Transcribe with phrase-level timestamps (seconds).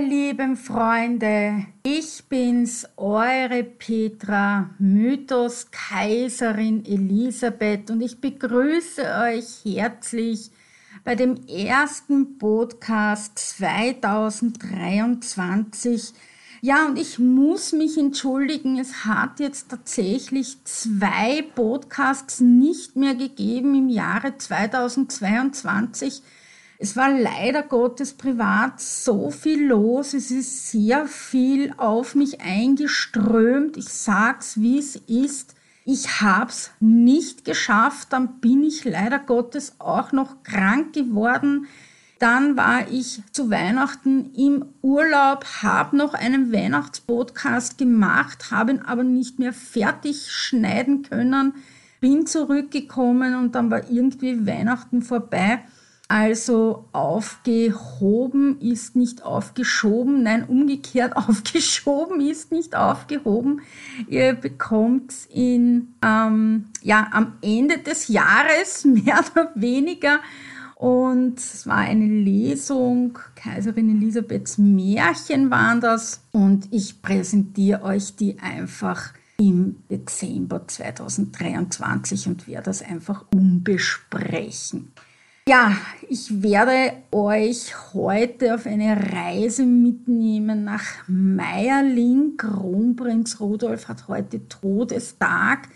[0.00, 10.50] Lieben Freunde, ich bin's, eure Petra, Mythos Kaiserin Elisabeth und ich begrüße euch herzlich
[11.04, 16.14] bei dem ersten Podcast 2023.
[16.62, 23.74] Ja, und ich muss mich entschuldigen, es hat jetzt tatsächlich zwei Podcasts nicht mehr gegeben
[23.74, 26.22] im Jahre 2022
[26.82, 30.14] es war leider Gottes privat so viel los.
[30.14, 33.76] Es ist sehr viel auf mich eingeströmt.
[33.76, 35.54] Ich sag's, wie es ist.
[35.84, 38.14] Ich hab's nicht geschafft.
[38.14, 41.66] Dann bin ich leider Gottes auch noch krank geworden.
[42.18, 49.04] Dann war ich zu Weihnachten im Urlaub, habe noch einen Weihnachtspodcast gemacht, habe ihn aber
[49.04, 51.54] nicht mehr fertig schneiden können,
[52.00, 55.60] bin zurückgekommen und dann war irgendwie Weihnachten vorbei.
[56.10, 63.60] Also aufgehoben ist nicht aufgeschoben, nein, umgekehrt aufgeschoben ist nicht aufgehoben.
[64.08, 70.18] Ihr bekommt in, ähm, ja, am Ende des Jahres mehr oder weniger.
[70.74, 76.24] Und es war eine Lesung, Kaiserin Elisabeths Märchen waren das.
[76.32, 84.90] Und ich präsentiere euch die einfach im Dezember 2023 und werde das einfach umbesprechen.
[85.48, 85.76] Ja,
[86.08, 92.36] ich werde euch heute auf eine Reise mitnehmen nach Meierling.
[92.36, 95.68] Kronprinz Rudolf hat heute Todestag.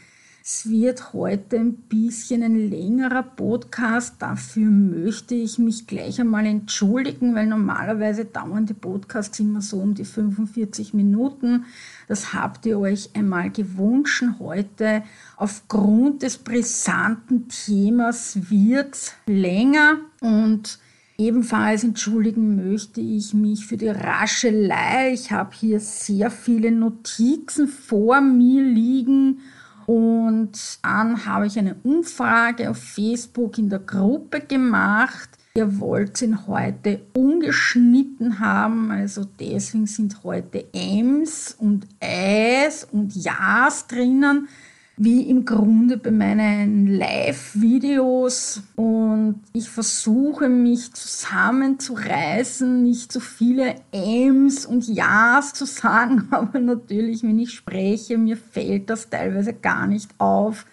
[0.47, 4.17] Es wird heute ein bisschen ein längerer Podcast.
[4.19, 9.95] Dafür möchte ich mich gleich einmal entschuldigen, weil normalerweise dauern die Podcasts immer so um
[9.95, 11.64] die 45 Minuten.
[12.09, 14.23] Das habt ihr euch einmal gewünscht.
[14.39, 15.02] Heute
[15.39, 20.79] aufgrund des brisanten Themas wird länger und
[21.17, 25.13] Ebenfalls entschuldigen möchte ich mich für die Raschelei.
[25.13, 29.39] Ich habe hier sehr viele Notizen vor mir liegen
[29.86, 30.52] und
[30.83, 35.30] dann habe ich eine Umfrage auf Facebook in der Gruppe gemacht.
[35.56, 43.86] Ihr wollt ihn heute ungeschnitten haben, also deswegen sind heute Ms und Äs und Ja's
[43.86, 44.48] drinnen
[44.97, 54.67] wie im Grunde bei meinen Live-Videos und ich versuche mich zusammenzureißen, nicht so viele Äms
[54.67, 60.11] und Ja's zu sagen, aber natürlich, wenn ich spreche, mir fällt das teilweise gar nicht
[60.19, 60.65] auf.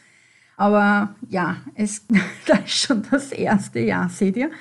[0.55, 2.05] Aber ja, es,
[2.45, 4.51] das ist schon das erste Jahr, seht ihr.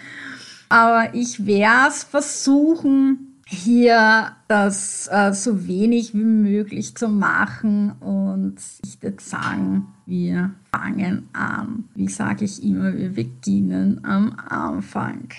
[0.70, 8.58] Aber ich werde es versuchen, hier das äh, so wenig wie möglich zu machen und
[8.84, 11.88] ich würde sagen, wir fangen an.
[11.96, 15.30] Wie sage ich immer, wir beginnen am Anfang.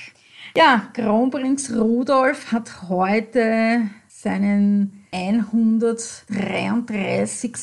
[0.57, 7.53] Ja, Kronprinz Rudolf hat heute seinen 133.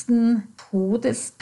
[0.71, 1.38] Todestag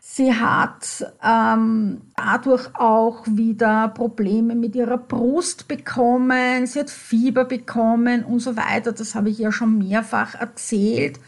[0.00, 6.66] Sie hat ähm, dadurch auch wieder Probleme mit ihrer Brust bekommen.
[6.66, 8.92] Sie hat Fieber bekommen und so weiter.
[8.92, 11.20] Das habe ich ja schon mehrfach erzählt.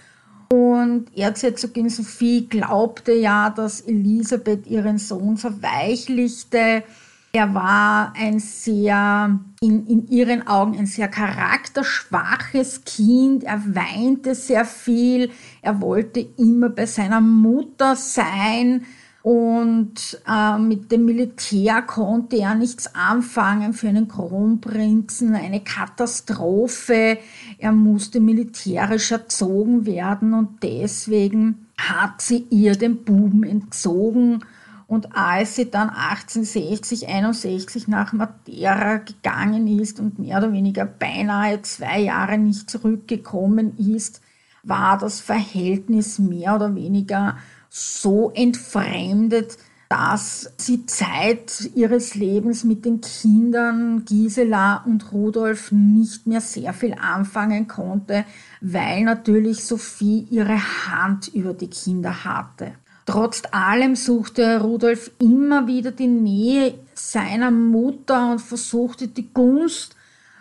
[0.53, 6.83] Und Erzherzogin Sophie glaubte ja, dass Elisabeth ihren Sohn verweichlichte.
[7.33, 13.45] Er war ein sehr, in, in ihren Augen ein sehr charakterschwaches Kind.
[13.45, 15.31] Er weinte sehr viel.
[15.63, 18.85] Er wollte immer bei seiner Mutter sein.
[19.23, 27.19] Und äh, mit dem Militär konnte er nichts anfangen für einen Kronprinzen, eine Katastrophe.
[27.59, 34.43] Er musste militärisch erzogen werden und deswegen hat sie ihr den Buben entzogen
[34.91, 41.63] und als sie dann 1860, 61 nach Madeira gegangen ist und mehr oder weniger beinahe
[41.63, 44.21] zwei Jahre nicht zurückgekommen ist,
[44.65, 47.39] war das Verhältnis mehr oder weniger
[47.69, 49.59] so entfremdet,
[49.89, 56.95] dass sie Zeit ihres Lebens mit den Kindern Gisela und Rudolf nicht mehr sehr viel
[56.95, 58.25] anfangen konnte,
[58.61, 60.59] weil natürlich Sophie ihre
[60.89, 62.73] Hand über die Kinder hatte.
[63.11, 69.97] Trotz allem suchte Rudolf immer wieder die Nähe seiner Mutter und versuchte die Gunst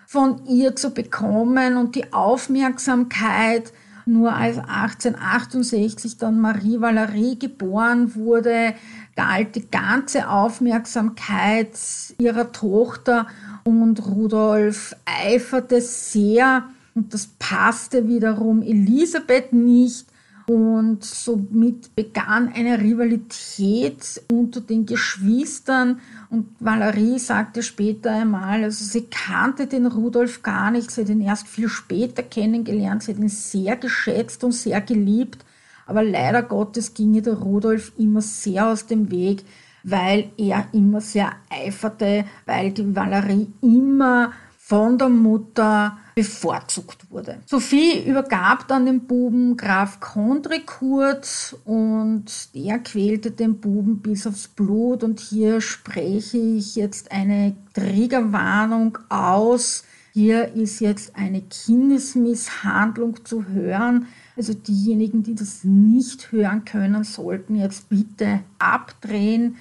[0.06, 3.74] von ihr zu bekommen und die Aufmerksamkeit.
[4.06, 8.76] Nur als 1868 dann Marie Valerie geboren wurde,
[9.16, 11.72] galt die ganze Aufmerksamkeit
[12.20, 13.26] ihrer Tochter
[13.64, 20.06] und Rudolf eiferte sehr und das passte wiederum Elisabeth nicht
[20.50, 26.00] und somit begann eine Rivalität unter den Geschwistern.
[26.32, 31.22] Und Valerie sagte später einmal, also sie kannte den Rudolf gar nicht, sie hat ihn
[31.22, 35.46] erst viel später kennengelernt, sie hat ihn sehr geschätzt und sehr geliebt.
[35.86, 39.44] Aber leider Gottes ging ihr der Rudolf immer sehr aus dem Weg,
[39.84, 47.38] weil er immer sehr eiferte, weil die Valerie immer von der Mutter bevorzugt wurde.
[47.46, 55.06] Sophie übergab dann den Buben Graf Kondrikurt und der quälte den Buben bis aufs Blut
[55.06, 59.86] und hier spreche ich jetzt eine Triggerwarnung aus.
[60.12, 64.08] Hier ist jetzt eine Kindesmisshandlung zu hören.
[64.36, 69.56] Also diejenigen, die das nicht hören können, sollten jetzt bitte abdrehen.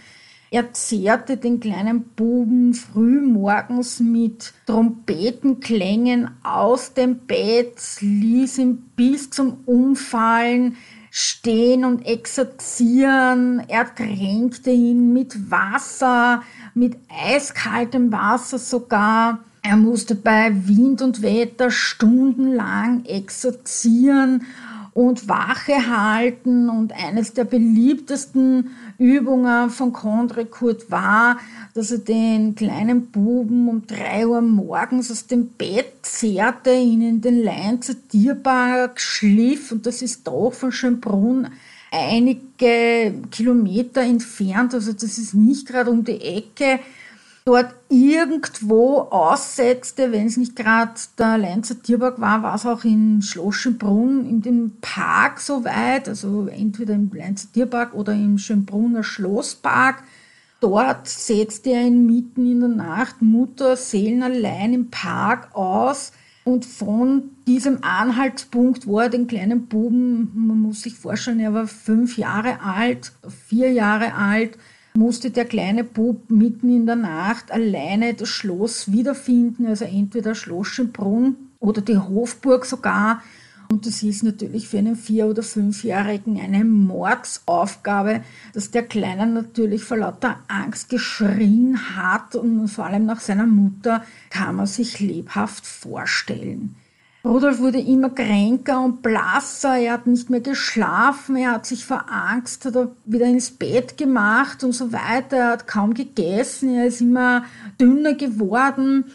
[0.50, 9.28] Er zehrte den kleinen Buben früh morgens mit Trompetenklängen aus dem Bett, ließ ihn bis
[9.28, 10.76] zum Umfallen
[11.10, 13.62] stehen und exerzieren.
[13.68, 16.42] Er tränkte ihn mit Wasser,
[16.72, 19.40] mit eiskaltem Wasser sogar.
[19.62, 24.46] Er musste bei Wind und Wetter stundenlang exerzieren
[24.98, 26.68] und Wache halten.
[26.68, 31.38] Und eines der beliebtesten Übungen von Kondrekurt war,
[31.74, 37.20] dass er den kleinen Buben um drei Uhr morgens aus dem Bett zehrte, ihn in
[37.20, 39.70] den Leinzer Tierpark schliff.
[39.70, 41.46] Und das ist doch von Schönbrunn
[41.92, 44.74] einige Kilometer entfernt.
[44.74, 46.80] Also das ist nicht gerade um die Ecke
[47.48, 53.22] dort irgendwo aussetzte, wenn es nicht gerade der Leinzer Tierpark war, war es auch in
[53.22, 60.02] Schloss-Schönbrunn in dem Park soweit, also entweder im Leinzer Tierpark oder im Schönbrunner Schlosspark.
[60.60, 66.12] Dort setzte er ihn mitten in der Nacht Mutter seelenallein im Park aus
[66.44, 71.66] und von diesem Anhaltspunkt, wo er den kleinen Buben, man muss sich vorstellen, er war
[71.66, 73.12] fünf Jahre alt,
[73.46, 74.58] vier Jahre alt,
[74.98, 80.66] musste der kleine Bub mitten in der Nacht alleine das Schloss wiederfinden, also entweder Schloss
[80.66, 83.22] Schönbrunn oder die Hofburg sogar.
[83.70, 88.22] Und das ist natürlich für einen Vier- oder Fünfjährigen eine Mordsaufgabe,
[88.54, 94.04] dass der Kleine natürlich vor lauter Angst geschrien hat und vor allem nach seiner Mutter
[94.30, 96.74] kann man sich lebhaft vorstellen.
[97.24, 102.04] Rudolf wurde immer kränker und blasser, er hat nicht mehr geschlafen, er hat sich vor
[102.08, 106.86] Angst hat er wieder ins Bett gemacht und so weiter, er hat kaum gegessen, er
[106.86, 107.44] ist immer
[107.80, 109.06] dünner geworden.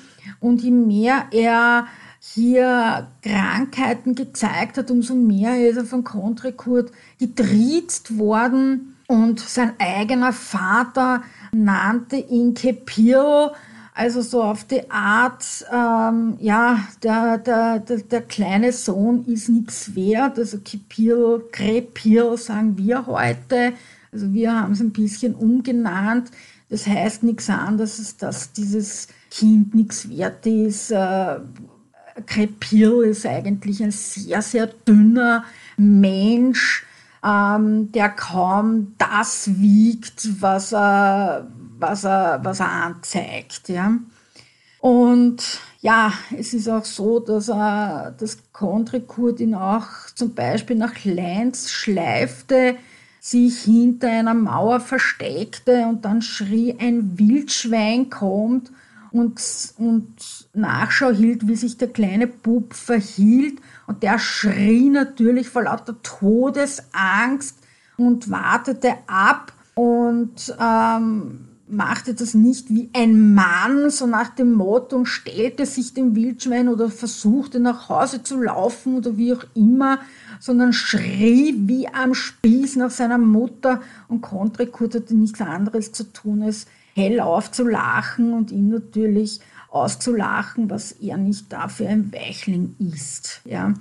[0.42, 1.88] Und je mehr er
[2.20, 8.96] hier Krankheiten gezeigt hat, umso mehr ist er von Kontrekurt getriezt worden.
[9.08, 13.52] Und sein eigener Vater nannte ihn Kepiro,
[13.94, 19.96] also so auf die Art, ähm, ja, der, der, der, der, kleine Sohn ist nichts
[19.96, 20.40] wert.
[20.40, 23.74] Also Kipil, Krepil sagen wir heute.
[24.12, 26.32] Also wir haben es ein bisschen umgenannt.
[26.70, 30.90] Das heißt nichts anderes, als dass dieses Kind nichts wert ist.
[30.90, 31.40] Äh,
[32.26, 35.46] Krepil ist eigentlich ein sehr, sehr dünner
[35.78, 36.86] Mensch,
[37.24, 41.48] ähm, der kaum das wiegt, was er,
[41.84, 43.70] was er, was er anzeigt.
[43.70, 43.94] Ja.
[44.80, 45.44] Und
[45.82, 51.70] ja, es ist auch so, dass er das Kontrekurt ihn auch zum Beispiel nach Leinz
[51.70, 52.78] schleifte.
[53.20, 58.70] sich hinter einer Mauer versteckte und dann schrie, ein Wildschwein kommt
[59.14, 59.42] und,
[59.78, 60.14] und
[60.54, 63.60] Nachschau hielt, wie sich der kleine Bub verhielt.
[63.88, 67.56] Und der schrie natürlich vor lauter Todesangst
[67.96, 74.96] und wartete ab und ähm, machte das nicht wie ein Mann, so nach dem Motto,
[74.96, 80.00] und stellte sich dem Wildschwein oder versuchte nach Hause zu laufen oder wie auch immer,
[80.40, 86.44] sondern schrie wie am Spieß nach seiner Mutter und Kontrekurt hatte nichts anderes zu tun,
[86.44, 89.40] als hell aufzulachen und ihn natürlich
[89.70, 93.42] auszulachen, was er nicht dafür ein Weichling ist.
[93.46, 93.74] Ja.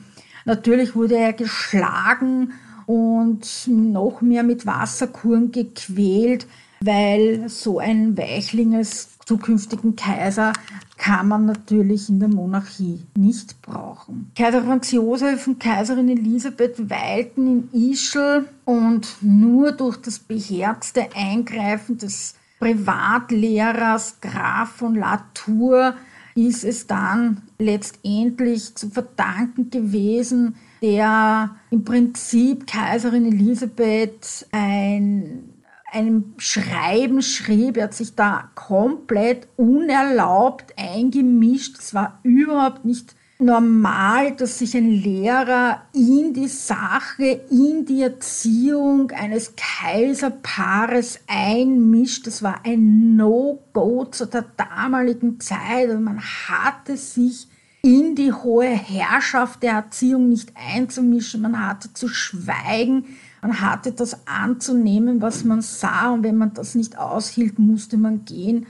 [0.45, 2.53] Natürlich wurde er geschlagen
[2.87, 6.47] und noch mehr mit Wasserkuren gequält,
[6.85, 10.53] weil so ein Weichling als zukünftigen Kaiser
[10.99, 14.31] kann man natürlich in der Monarchie nicht brauchen.
[14.37, 21.99] Kaiser Franz Josef und Kaiserin Elisabeth weilten in Ischl und nur durch das beherzte Eingreifen
[21.99, 25.95] des Privatlehrers Graf von Latour
[26.35, 35.52] ist es dann letztendlich zu verdanken gewesen, der im Prinzip Kaiserin Elisabeth ein
[35.93, 37.77] einem Schreiben schrieb.
[37.77, 41.79] Er hat sich da komplett unerlaubt eingemischt.
[41.79, 49.11] Es war überhaupt nicht normal, dass sich ein Lehrer in die Sache, in die Erziehung
[49.11, 52.27] eines Kaiserpaares einmischt.
[52.27, 55.91] Das war ein No-Go zu der damaligen Zeit.
[55.91, 57.49] Und man hatte sich
[57.83, 61.43] in die hohe Herrschaft der Erziehung nicht einzumischen.
[61.43, 63.05] Man hatte zu schweigen.
[63.43, 66.11] Man hatte das anzunehmen, was man sah.
[66.11, 68.67] Und wenn man das nicht aushielt, musste man gehen.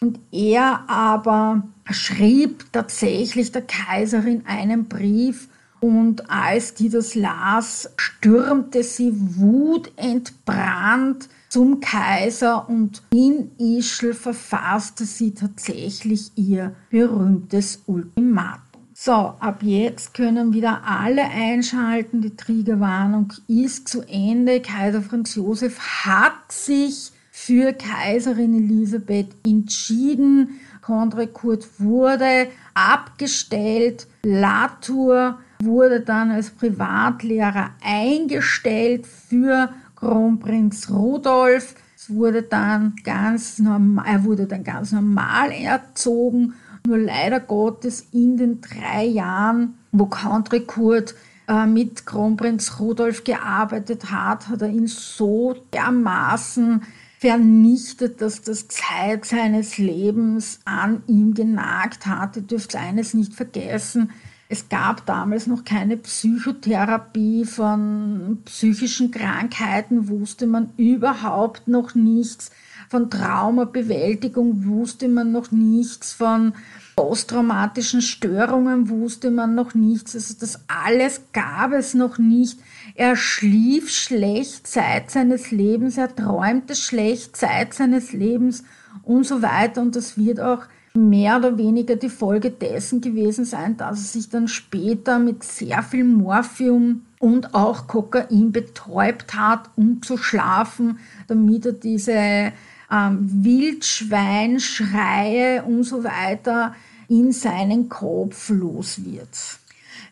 [0.00, 5.48] Und er aber schrieb tatsächlich der Kaiserin einen Brief
[5.82, 15.34] und als die das las, stürmte sie wutentbrannt zum Kaiser und in Ischl verfasste sie
[15.34, 18.71] tatsächlich ihr berühmtes Ultimatum.
[19.04, 22.20] So, ab jetzt können wieder alle einschalten.
[22.20, 24.60] Die Triggerwarnung ist zu Ende.
[24.60, 30.60] Kaiser Franz Josef hat sich für Kaiserin Elisabeth entschieden.
[30.82, 34.06] Condre Kurt wurde abgestellt.
[34.22, 41.74] Latour wurde dann als Privatlehrer eingestellt für Kronprinz Rudolf.
[41.96, 46.54] Es wurde dann ganz normal, er wurde dann ganz normal erzogen.
[46.86, 51.14] Nur leider Gottes in den drei Jahren, wo Country Kurt
[51.48, 56.82] äh, mit Kronprinz Rudolf gearbeitet hat, hat er ihn so dermaßen
[57.18, 62.36] vernichtet, dass das Zeit seines Lebens an ihm genagt hat.
[62.36, 64.10] Ihr dürft eines nicht vergessen.
[64.48, 72.50] Es gab damals noch keine Psychotherapie von psychischen Krankheiten, wusste man überhaupt noch nichts.
[72.92, 76.12] Von Traumabewältigung wusste man noch nichts.
[76.12, 76.52] Von
[76.94, 80.14] posttraumatischen Störungen wusste man noch nichts.
[80.14, 82.58] Also das alles gab es noch nicht.
[82.94, 88.62] Er schlief schlecht Zeit seines Lebens, er träumte schlecht Zeit seines Lebens
[89.04, 89.80] und so weiter.
[89.80, 94.28] Und das wird auch mehr oder weniger die Folge dessen gewesen sein, dass er sich
[94.28, 101.64] dann später mit sehr viel Morphium und auch Kokain betäubt hat, um zu schlafen, damit
[101.64, 102.52] er diese
[102.92, 106.74] ähm, Wildschweinschreie und so weiter
[107.08, 109.30] in seinen Kopf los wird.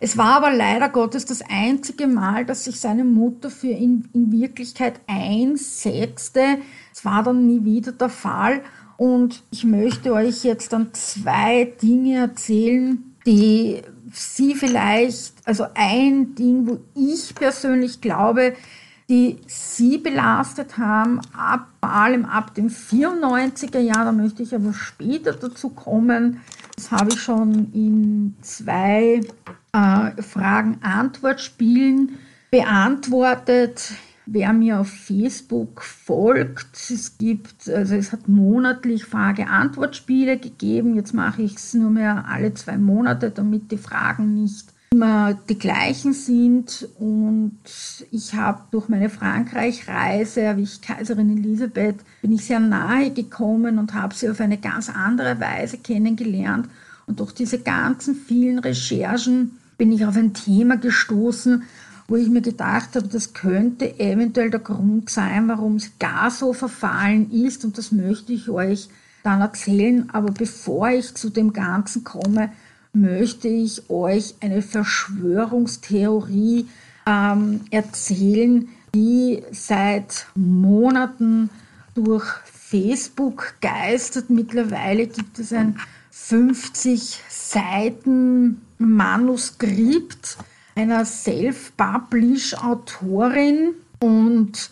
[0.03, 4.33] Es war aber leider Gottes das einzige Mal, dass sich seine Mutter für ihn in
[4.33, 6.59] Wirklichkeit einsetzte.
[6.93, 8.63] Es war dann nie wieder der Fall.
[8.97, 13.83] Und ich möchte euch jetzt dann zwei Dinge erzählen, die
[14.13, 18.55] Sie vielleicht, also ein Ding, wo ich persönlich glaube,
[19.11, 24.73] die Sie belastet haben, ab, vor allem ab dem 94er Jahr, da möchte ich aber
[24.73, 26.41] später dazu kommen.
[26.77, 29.21] Das habe ich schon in zwei
[29.73, 32.21] äh, Fragen-Antwort-Spielen
[32.53, 33.95] beantwortet.
[34.27, 40.95] Wer mir auf Facebook folgt, es gibt, also es hat monatlich Frage-Antwort-Spiele gegeben.
[40.95, 45.57] Jetzt mache ich es nur mehr alle zwei Monate, damit die Fragen nicht immer die
[45.57, 46.89] gleichen sind.
[46.99, 47.61] Und
[48.11, 53.95] ich habe durch meine Frankreich-Reise, wie ich Kaiserin Elisabeth, bin ich sehr nahe gekommen und
[53.95, 56.69] habe sie auf eine ganz andere Weise kennengelernt.
[57.07, 61.63] Und durch diese ganzen vielen Recherchen bin ich auf ein Thema gestoßen,
[62.09, 66.53] wo ich mir gedacht habe, das könnte eventuell der Grund sein, warum es gar so
[66.53, 67.65] verfallen ist.
[67.65, 68.89] Und das möchte ich euch
[69.23, 70.11] dann erzählen.
[70.13, 72.51] Aber bevor ich zu dem Ganzen komme,
[72.93, 76.67] möchte ich euch eine Verschwörungstheorie
[77.07, 81.49] ähm, erzählen, die seit Monaten
[81.95, 84.31] durch Facebook geistert.
[84.31, 85.79] Mittlerweile gibt es ein
[86.11, 90.39] 50 Seiten Manuskript
[90.75, 94.71] einer Self-Publish-Autorin und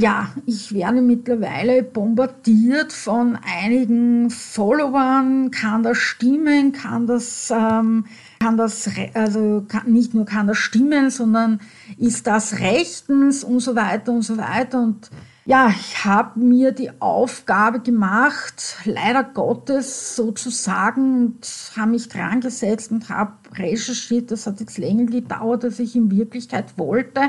[0.00, 8.06] ja, ich werde mittlerweile bombardiert von einigen Followern, kann das stimmen, kann das, ähm,
[8.40, 11.60] kann das, also kann, nicht nur kann das stimmen, sondern
[11.98, 14.82] ist das rechtens und so weiter und so weiter.
[14.82, 15.10] Und
[15.44, 22.90] ja, ich habe mir die Aufgabe gemacht, leider Gottes sozusagen, und habe mich dran gesetzt
[22.90, 24.30] und habe recherchiert.
[24.30, 27.20] Das hat jetzt länger gedauert, als ich in Wirklichkeit wollte.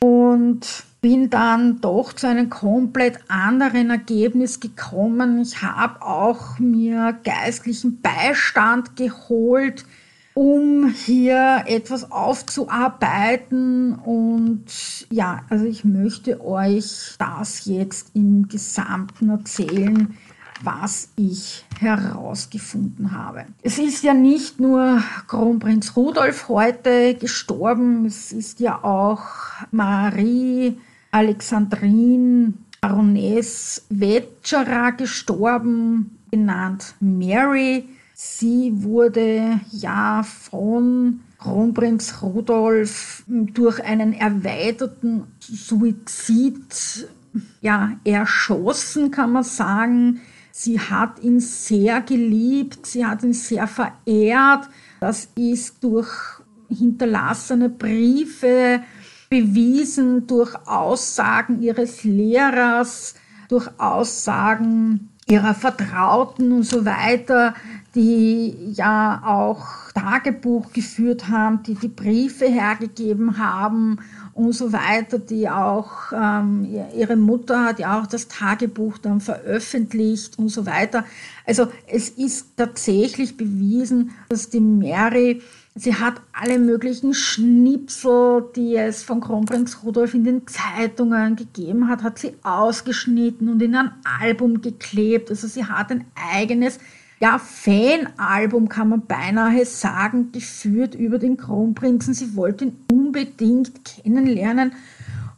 [0.00, 5.40] Und bin dann doch zu einem komplett anderen Ergebnis gekommen.
[5.40, 9.86] Ich habe auch mir geistlichen Beistand geholt,
[10.34, 13.94] um hier etwas aufzuarbeiten.
[13.94, 14.64] Und
[15.10, 20.16] ja, also ich möchte euch das jetzt im Gesamten erzählen,
[20.62, 23.46] was ich herausgefunden habe.
[23.62, 29.22] Es ist ja nicht nur Kronprinz Rudolf heute gestorben, es ist ja auch
[29.70, 30.76] Marie
[31.10, 37.88] Alexandrine Baroness Wetscherer gestorben, genannt Mary.
[38.14, 47.08] Sie wurde ja von Kronprinz Rudolf durch einen erweiterten Suizid
[47.60, 50.20] ja, erschossen, kann man sagen.
[50.52, 54.68] Sie hat ihn sehr geliebt, sie hat ihn sehr verehrt.
[55.00, 56.10] Das ist durch
[56.68, 58.82] hinterlassene Briefe
[59.30, 63.14] bewiesen durch Aussagen ihres Lehrers,
[63.48, 67.54] durch Aussagen ihrer Vertrauten und so weiter,
[67.94, 73.98] die ja auch Tagebuch geführt haben, die die Briefe hergegeben haben
[74.34, 76.66] und so weiter, die auch, ähm,
[76.96, 81.04] ihre Mutter hat ja auch das Tagebuch dann veröffentlicht und so weiter.
[81.46, 85.42] Also es ist tatsächlich bewiesen, dass die Mary
[85.80, 92.02] Sie hat alle möglichen Schnipsel, die es von Kronprinz Rudolf in den Zeitungen gegeben hat,
[92.02, 95.30] hat sie ausgeschnitten und in ein Album geklebt.
[95.30, 96.80] Also sie hat ein eigenes,
[97.18, 102.12] ja, Fanalbum kann man beinahe sagen, geführt über den Kronprinzen.
[102.12, 104.74] Sie wollte ihn unbedingt kennenlernen.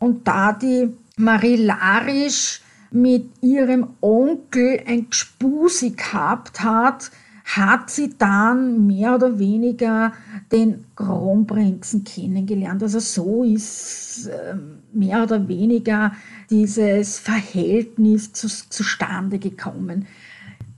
[0.00, 7.12] Und da die Marie Larisch mit ihrem Onkel ein Gspusi gehabt hat,
[7.56, 10.12] hat sie dann mehr oder weniger
[10.50, 12.82] den Kronprinzen kennengelernt.
[12.82, 16.12] Also so ist ähm, mehr oder weniger
[16.50, 20.06] dieses Verhältnis zu, zustande gekommen.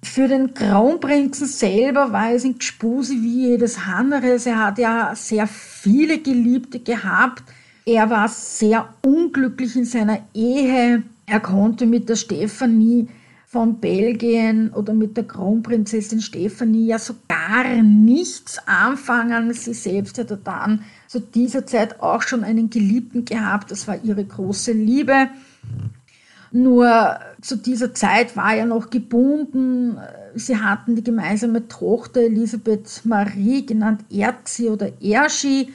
[0.03, 4.39] Für den Kronprinzen selber war es in Gspusi wie jedes andere.
[4.45, 7.43] Er hat ja sehr viele Geliebte gehabt.
[7.87, 11.03] Er war sehr unglücklich in seiner Ehe.
[11.27, 13.09] Er konnte mit der Stefanie
[13.55, 19.53] von Belgien oder mit der Kronprinzessin Stephanie ja so gar nichts anfangen.
[19.55, 24.25] Sie selbst hatte dann zu dieser Zeit auch schon einen Geliebten gehabt, das war ihre
[24.25, 25.29] große Liebe.
[26.51, 29.99] Nur zu dieser Zeit war er noch gebunden.
[30.35, 35.73] Sie hatten die gemeinsame Tochter Elisabeth Marie, genannt Erzi oder Erschi.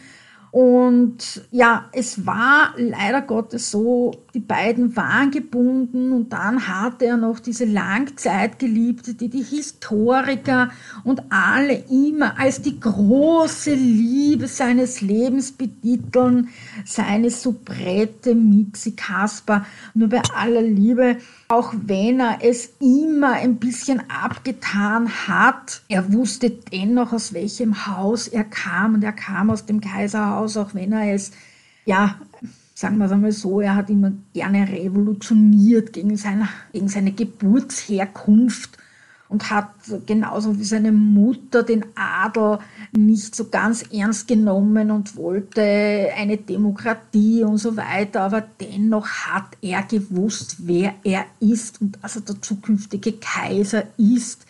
[0.51, 7.17] Und ja, es war leider Gottes so, die beiden waren gebunden und dann hatte er
[7.17, 10.71] noch diese Langzeitgeliebte, die die Historiker
[11.03, 16.49] und alle immer als die große Liebe seines Lebens betiteln,
[16.85, 19.65] seine Soubrette Mixi Kasper.
[19.93, 26.49] Nur bei aller Liebe, auch wenn er es immer ein bisschen abgetan hat, er wusste
[26.49, 31.13] dennoch, aus welchem Haus er kam und er kam aus dem Kaiserhaus, auch wenn er
[31.13, 31.31] es,
[31.85, 32.15] ja,
[32.73, 38.77] sagen wir es einmal so, er hat immer gerne revolutioniert gegen seine, gegen seine Geburtsherkunft
[39.29, 39.69] und hat
[40.07, 42.59] genauso wie seine Mutter den Adel
[42.91, 45.61] nicht so ganz ernst genommen und wollte
[46.17, 52.15] eine Demokratie und so weiter, aber dennoch hat er gewusst, wer er ist und dass
[52.15, 54.45] er der zukünftige Kaiser ist.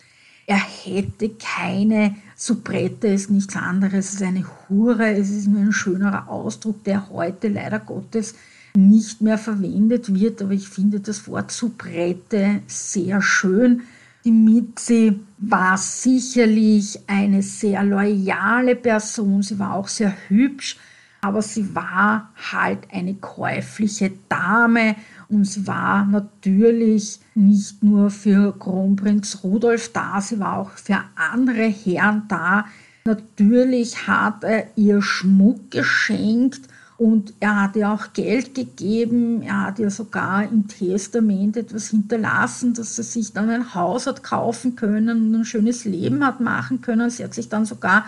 [0.50, 5.12] Er hätte keine Soubrette, ist nichts anderes als eine Hure.
[5.12, 8.34] Es ist nur ein schönerer Ausdruck, der heute leider Gottes
[8.74, 13.82] nicht mehr verwendet wird, aber ich finde das Wort Soubrette sehr schön.
[14.24, 20.78] Die Mitzi war sicherlich eine sehr loyale Person, sie war auch sehr hübsch,
[21.20, 24.96] aber sie war halt eine käufliche Dame
[25.30, 31.64] und sie war natürlich nicht nur für Kronprinz Rudolf da, sie war auch für andere
[31.64, 32.66] Herren da.
[33.04, 36.68] Natürlich hat er ihr Schmuck geschenkt
[37.00, 39.40] Und er hat ihr auch Geld gegeben.
[39.40, 44.22] Er hat ihr sogar im Testament etwas hinterlassen, dass sie sich dann ein Haus hat
[44.22, 47.08] kaufen können und ein schönes Leben hat machen können.
[47.08, 48.04] Sie hat sich dann sogar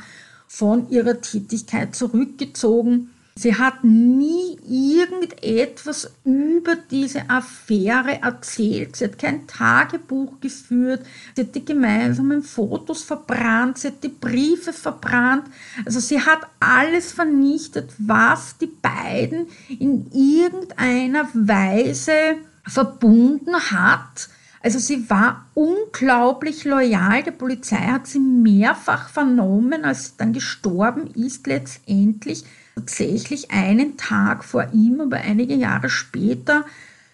[0.46, 3.11] von ihrer Tätigkeit zurückgezogen.
[3.34, 8.96] Sie hat nie irgendetwas über diese Affäre erzählt.
[8.96, 11.06] Sie hat kein Tagebuch geführt.
[11.34, 13.78] Sie hat die gemeinsamen Fotos verbrannt.
[13.78, 15.44] Sie hat die Briefe verbrannt.
[15.86, 24.28] Also sie hat alles vernichtet, was die beiden in irgendeiner Weise verbunden hat.
[24.62, 27.22] Also sie war unglaublich loyal.
[27.22, 34.44] Die Polizei hat sie mehrfach vernommen, als sie dann gestorben ist letztendlich tatsächlich einen Tag
[34.44, 36.64] vor ihm, aber einige Jahre später,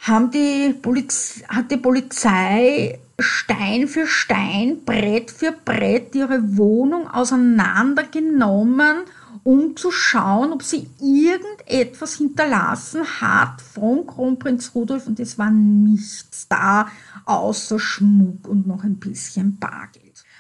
[0.00, 8.98] haben die Poliz hat die Polizei Stein für Stein, Brett für Brett ihre Wohnung auseinandergenommen,
[9.42, 16.46] um zu schauen, ob sie irgendetwas hinterlassen hat von Kronprinz Rudolf und es war nichts
[16.48, 16.88] da,
[17.24, 19.97] außer Schmuck und noch ein bisschen Bargeld.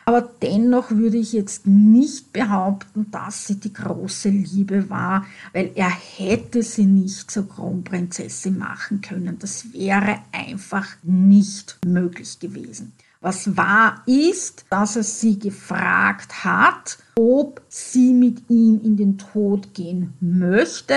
[0.08, 5.90] Aber dennoch würde ich jetzt nicht behaupten, dass sie die große Liebe war, weil er
[5.90, 9.38] hätte sie nicht zur Kronprinzessin machen können.
[9.38, 12.94] Das wäre einfach nicht möglich gewesen.
[13.20, 19.74] Was wahr ist, dass er sie gefragt hat, ob sie mit ihm in den Tod
[19.74, 20.94] gehen möchte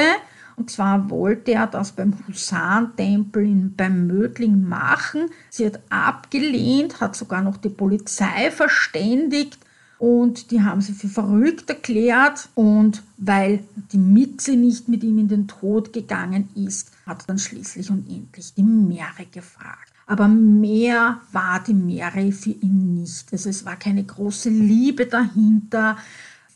[0.56, 5.30] und zwar wollte er das beim Husarentempel beim Mödling machen.
[5.50, 9.58] Sie hat abgelehnt, hat sogar noch die Polizei verständigt
[10.02, 12.50] und die haben sie für verrückt erklärt.
[12.56, 17.92] Und weil die Mitze nicht mit ihm in den Tod gegangen ist, hat dann schließlich
[17.92, 19.94] und endlich die Meere gefragt.
[20.08, 23.32] Aber mehr war die Meere für ihn nicht.
[23.32, 25.98] Also es war keine große Liebe dahinter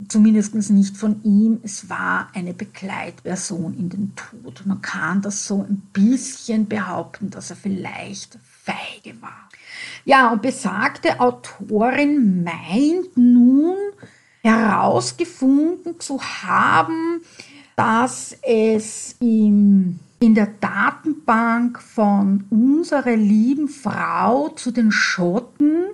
[0.08, 4.64] zumindest nicht von ihm, es war eine Begleitperson in den Tod.
[4.66, 9.50] Man kann das so ein bisschen behaupten, dass er vielleicht feige war.
[10.04, 13.76] Ja, und besagte Autorin meint nun
[14.44, 17.22] herausgefunden zu haben,
[17.76, 25.86] dass es im, in der Datenbank von unserer lieben Frau zu den Schotten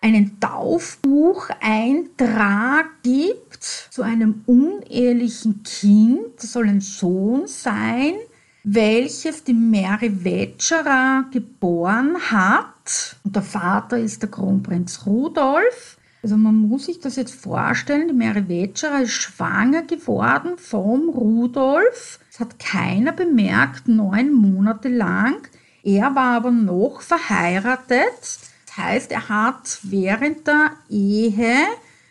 [0.00, 8.14] einen Taufbucheintrag gibt zu einem unehelichen Kind, das soll ein Sohn sein,
[8.62, 13.16] welches die Mary Wetscherer geboren hat.
[13.24, 15.98] Und der Vater ist der Kronprinz Rudolf.
[16.22, 22.18] Also man muss sich das jetzt vorstellen, die Mary Wetscherer ist schwanger geworden vom Rudolf.
[22.30, 25.48] Das hat keiner bemerkt, neun Monate lang.
[25.84, 28.40] Er war aber noch verheiratet
[28.76, 31.56] heißt, er hat während der Ehe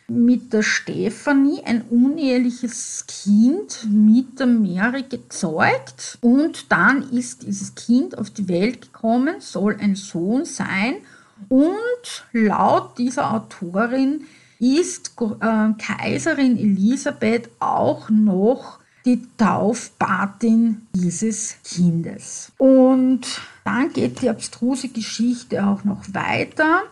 [0.08, 8.18] mit der Stefanie ein uneheliches Kind mit der Mary gezeugt und dann ist dieses Kind
[8.18, 10.98] auf die Welt gekommen, soll ein Sohn sein
[11.50, 14.26] und laut dieser Autorin
[14.60, 22.52] ist äh, Kaiserin Elisabeth auch noch die Taufpatin dieses Kindes.
[22.58, 26.84] Und dann geht die abstruse Geschichte auch noch weiter.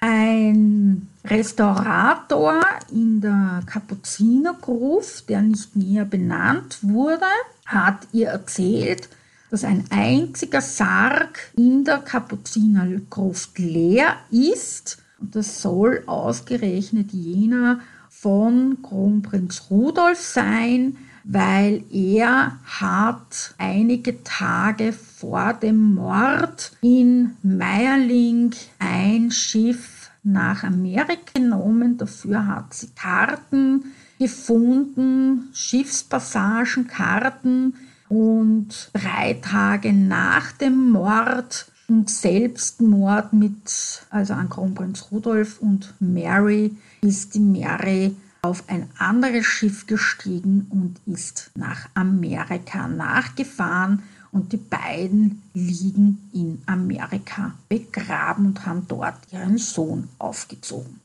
[0.00, 7.26] Ein Restaurator in der Kapuzinergruft, der nicht näher benannt wurde,
[7.66, 9.08] hat ihr erzählt,
[9.50, 15.02] dass ein einziger Sarg in der Kapuzinergruft leer ist.
[15.18, 20.96] Und das soll ausgerechnet jener von Kronprinz Rudolf sein,
[21.32, 31.98] weil er hat einige Tage vor dem Mord in Meierling ein Schiff nach Amerika genommen.
[31.98, 33.84] Dafür hat sie Karten
[34.18, 37.74] gefunden, Schiffspassagen, Karten.
[38.08, 46.76] Und drei Tage nach dem Mord und Selbstmord mit, also an Kronprinz Rudolf und Mary,
[47.02, 54.56] ist die Mary auf ein anderes Schiff gestiegen und ist nach Amerika nachgefahren und die
[54.56, 61.00] beiden liegen in Amerika begraben und haben dort ihren Sohn aufgezogen.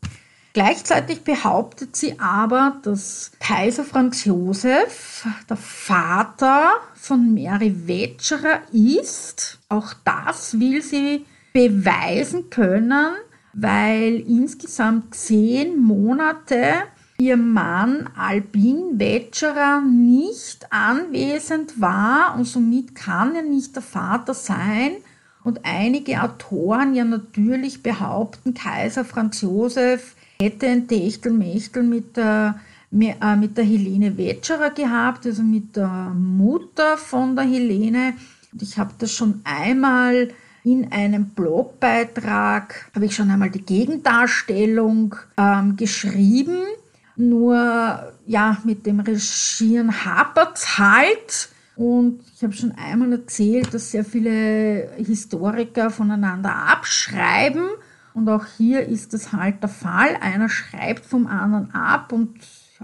[0.54, 9.60] Gleichzeitig behauptet sie aber, dass Kaiser Franz Josef der Vater von Mary Wetscherer ist.
[9.68, 13.16] Auch das will sie beweisen können,
[13.52, 16.84] weil insgesamt zehn Monate
[17.18, 24.92] ihr Mann Albin Wetscherer nicht anwesend war und somit kann er nicht der Vater sein.
[25.44, 32.60] Und einige Autoren ja natürlich behaupten, Kaiser Franz Josef hätte ein Techtelmechtel mit der
[32.92, 38.14] äh, mit der Helene Wetscherer gehabt, also mit der Mutter von der Helene.
[38.52, 40.30] Und ich habe das schon einmal
[40.64, 46.58] in einem Blogbeitrag, habe ich schon einmal die Gegendarstellung ähm, geschrieben.
[47.16, 51.50] Nur ja, mit dem Regieren hapert halt.
[51.76, 57.68] Und ich habe schon einmal erzählt, dass sehr viele Historiker voneinander abschreiben.
[58.14, 60.16] Und auch hier ist das halt der Fall.
[60.22, 62.40] Einer schreibt vom anderen ab und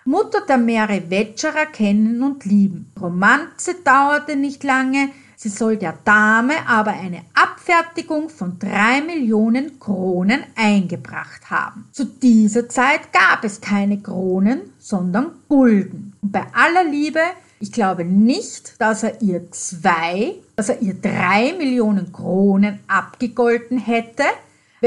[0.03, 2.91] Mutter der Mary Wetscherer, kennen und lieben.
[2.99, 10.43] Romanze dauerte nicht lange, sie soll der Dame aber eine Abfertigung von drei Millionen Kronen
[10.57, 11.87] eingebracht haben.
[11.93, 16.15] Zu dieser Zeit gab es keine Kronen, sondern Gulden.
[16.21, 17.21] Und bei aller Liebe
[17.59, 24.25] ich glaube nicht, dass er ihr zwei, dass er ihr drei Millionen Kronen abgegolten hätte,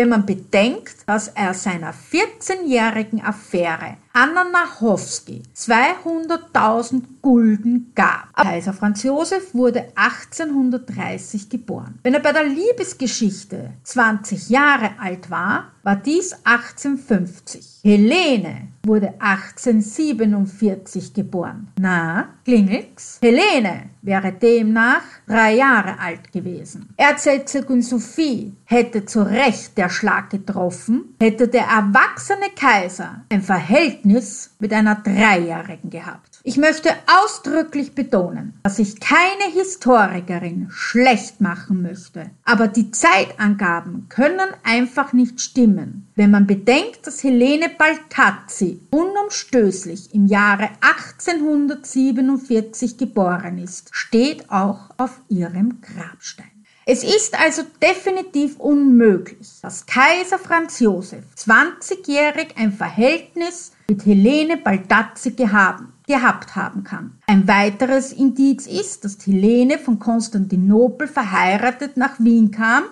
[0.00, 8.34] wenn man bedenkt, dass er seiner 14-jährigen Affäre Anna Nachowski 200.000 Gulden gab.
[8.34, 12.00] Kaiser Franz Josef wurde 1830 geboren.
[12.02, 17.80] Wenn er bei der Liebesgeschichte 20 Jahre alt war, war dies 1850.
[17.82, 21.68] Helene wurde 1847 geboren.
[21.78, 23.18] Na, klingelt's?
[23.22, 26.88] Helene wäre demnach drei Jahre alt gewesen.
[26.96, 33.99] Erzherzogin Sophie hätte zu Recht der Schlag getroffen, hätte der erwachsene Kaiser ein Verhältnis
[34.58, 36.40] mit einer Dreijährigen gehabt.
[36.42, 44.48] Ich möchte ausdrücklich betonen, dass ich keine Historikerin schlecht machen möchte, aber die Zeitangaben können
[44.62, 46.08] einfach nicht stimmen.
[46.14, 55.20] Wenn man bedenkt, dass Helene Baltazzi unumstößlich im Jahre 1847 geboren ist, steht auch auf
[55.28, 56.59] ihrem Grabstein.
[56.86, 65.32] Es ist also definitiv unmöglich, dass Kaiser Franz Josef 20-jährig ein Verhältnis mit Helene Baldazzi
[65.32, 67.12] gehabt gehabt haben kann.
[67.28, 72.82] Ein weiteres Indiz ist, dass Helene von Konstantinopel verheiratet nach Wien kam,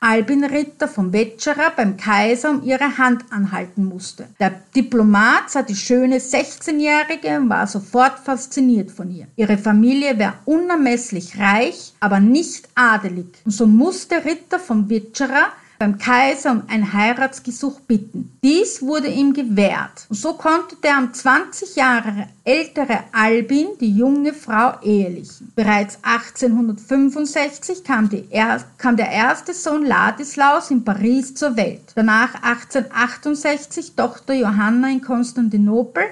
[0.00, 4.28] Albin Ritter von Wetscherer beim Kaiser um ihre Hand anhalten musste.
[4.38, 9.26] Der Diplomat sah die schöne 16-Jährige und war sofort fasziniert von ihr.
[9.36, 13.26] Ihre Familie wäre unermesslich reich, aber nicht adelig.
[13.44, 18.36] Und so musste Ritter von Wetscherer beim Kaiser um ein Heiratsgesuch bitten.
[18.42, 20.06] Dies wurde ihm gewährt.
[20.08, 25.52] Und so konnte der um 20 Jahre ältere Albin die junge Frau ehelichen.
[25.54, 31.92] Bereits 1865 kam, er kam der erste Sohn Ladislaus in Paris zur Welt.
[31.94, 36.04] Danach 1868 Tochter Johanna in Konstantinopel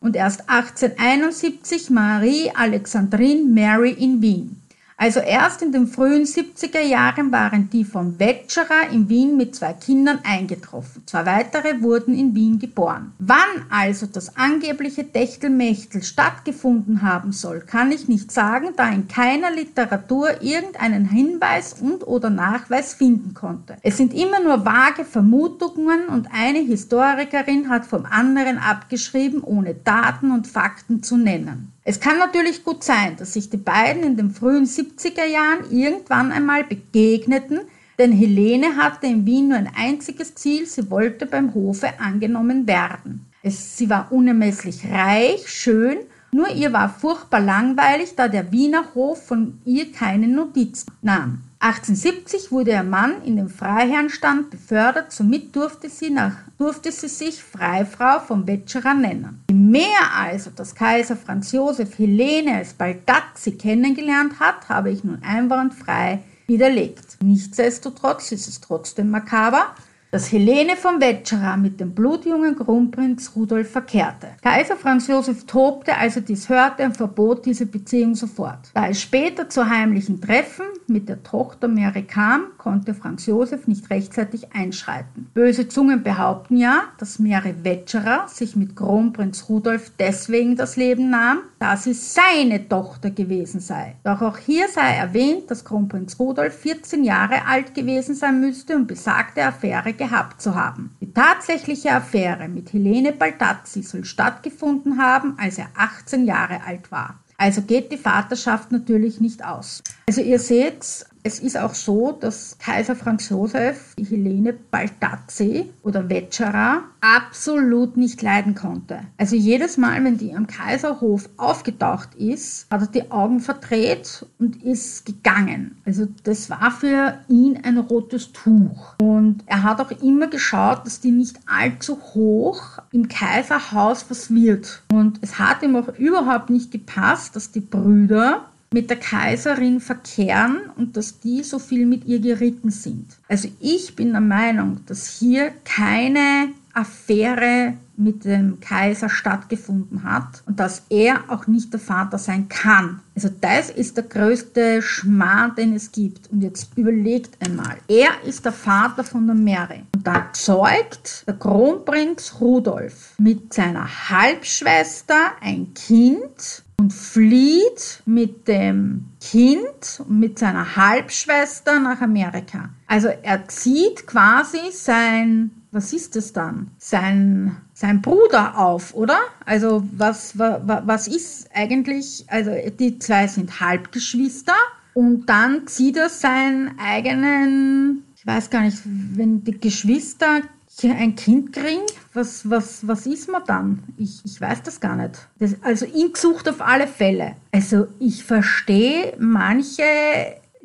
[0.00, 4.60] und erst 1871 Marie Alexandrine Mary in Wien.
[4.96, 9.72] Also erst in den frühen 70er Jahren waren die von Wetscherer in Wien mit zwei
[9.72, 11.02] Kindern eingetroffen.
[11.06, 13.12] Zwei weitere wurden in Wien geboren.
[13.18, 19.50] Wann also das angebliche Techtelmechtel stattgefunden haben soll, kann ich nicht sagen, da in keiner
[19.50, 23.76] Literatur irgendeinen Hinweis und oder Nachweis finden konnte.
[23.82, 30.30] Es sind immer nur vage Vermutungen und eine Historikerin hat vom anderen abgeschrieben, ohne Daten
[30.30, 31.73] und Fakten zu nennen.
[31.86, 36.32] Es kann natürlich gut sein, dass sich die beiden in den frühen 70er Jahren irgendwann
[36.32, 37.60] einmal begegneten,
[37.98, 43.26] denn Helene hatte in Wien nur ein einziges Ziel, sie wollte beim Hofe angenommen werden.
[43.42, 45.98] Es, sie war unermesslich reich, schön,
[46.32, 51.42] nur ihr war furchtbar langweilig, da der Wiener Hof von ihr keine Notiz nahm.
[51.64, 57.42] 1870 wurde ihr Mann in den Freiherrnstand befördert, somit durfte sie, nach, durfte sie sich
[57.42, 59.42] Freifrau vom Wetscherer nennen.
[59.48, 65.22] Je mehr also das Kaiser Franz Josef Helene als Baldazzi kennengelernt hat, habe ich nun
[65.22, 67.16] einwandfrei widerlegt.
[67.22, 69.74] Nichtsdestotrotz ist es trotzdem makaber,
[70.14, 74.28] dass Helene von Wetscherer mit dem blutjungen Kronprinz Rudolf verkehrte.
[74.44, 78.70] Kaiser Franz Josef tobte, als er dies hörte und verbot diese Beziehung sofort.
[78.74, 83.90] Da es später zu heimlichen Treffen mit der Tochter Mary kam, konnte Franz Josef nicht
[83.90, 85.30] rechtzeitig einschreiten.
[85.34, 91.38] Böse Zungen behaupten ja, dass Mary Wetscherer sich mit Kronprinz Rudolf deswegen das Leben nahm,
[91.58, 93.96] da sie seine Tochter gewesen sei.
[94.04, 98.86] Doch auch hier sei erwähnt, dass Kronprinz Rudolf 14 Jahre alt gewesen sein müsste und
[98.86, 100.94] besagte Affäre gehabt zu haben.
[101.00, 107.20] Die tatsächliche Affäre mit Helene Baldazzi soll stattgefunden haben, als er 18 Jahre alt war.
[107.38, 109.82] Also geht die Vaterschaft natürlich nicht aus.
[110.06, 116.10] Also ihr seht, es ist auch so, dass Kaiser Franz Josef die Helene Baldazzi oder
[116.10, 119.00] Wetscherer absolut nicht leiden konnte.
[119.16, 124.62] Also jedes Mal, wenn die am Kaiserhof aufgetaucht ist, hat er die Augen verdreht und
[124.62, 125.78] ist gegangen.
[125.86, 128.94] Also das war für ihn ein rotes Tuch.
[129.00, 132.60] Und er hat auch immer geschaut, dass die nicht allzu hoch
[132.92, 134.82] im Kaiserhaus was wird.
[134.92, 140.62] Und es hat ihm auch überhaupt nicht gepasst, dass die Brüder mit der Kaiserin verkehren
[140.76, 143.06] und dass die so viel mit ihr geritten sind.
[143.28, 150.58] Also ich bin der Meinung, dass hier keine Affäre mit dem Kaiser stattgefunden hat und
[150.58, 152.98] dass er auch nicht der Vater sein kann.
[153.14, 156.32] Also das ist der größte Schmarrn, den es gibt.
[156.32, 159.84] Und jetzt überlegt einmal, er ist der Vater von der Mary.
[159.94, 169.06] Und da zeugt der Kronprinz Rudolf mit seiner Halbschwester ein Kind und flieht mit dem
[169.18, 172.68] Kind und mit seiner Halbschwester nach Amerika.
[172.86, 176.72] Also er zieht quasi sein, was ist es dann?
[176.76, 179.16] Sein, sein Bruder auf, oder?
[179.46, 184.52] Also was, was, was ist eigentlich, also die zwei sind Halbgeschwister
[184.92, 190.42] und dann zieht er seinen eigenen, ich weiß gar nicht, wenn die Geschwister
[190.82, 193.84] ein Kind kriegen, was, was, was ist man dann?
[193.96, 195.28] Ich, ich weiß das gar nicht.
[195.38, 197.36] Das, also Inksucht auf alle Fälle.
[197.52, 199.84] Also ich verstehe manche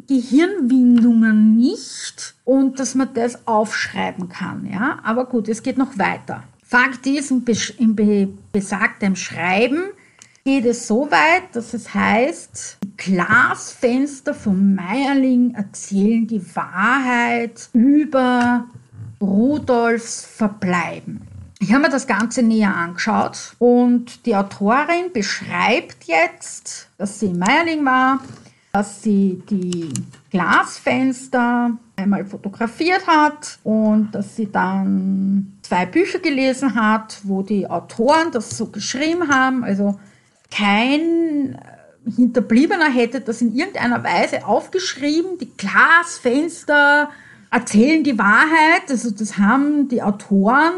[0.07, 4.67] Gehirnwindungen nicht und dass man das aufschreiben kann.
[4.71, 4.99] Ja?
[5.03, 6.43] Aber gut, es geht noch weiter.
[6.63, 7.45] Fakt ist, im,
[7.77, 9.83] im besagten Schreiben
[10.43, 18.65] geht es so weit, dass es heißt, die Glasfenster von Meierling erzählen die Wahrheit über
[19.21, 21.21] Rudolfs Verbleiben.
[21.59, 27.39] Ich habe mir das Ganze näher angeschaut und die Autorin beschreibt jetzt, dass sie in
[27.39, 28.21] Meierling war,
[28.71, 29.93] dass sie die
[30.31, 38.31] Glasfenster einmal fotografiert hat und dass sie dann zwei Bücher gelesen hat, wo die Autoren
[38.31, 39.65] das so geschrieben haben.
[39.65, 39.99] Also
[40.49, 41.59] kein
[42.15, 45.37] Hinterbliebener hätte das in irgendeiner Weise aufgeschrieben.
[45.39, 47.09] Die Glasfenster
[47.51, 48.89] erzählen die Wahrheit.
[48.89, 50.73] Also das haben die Autoren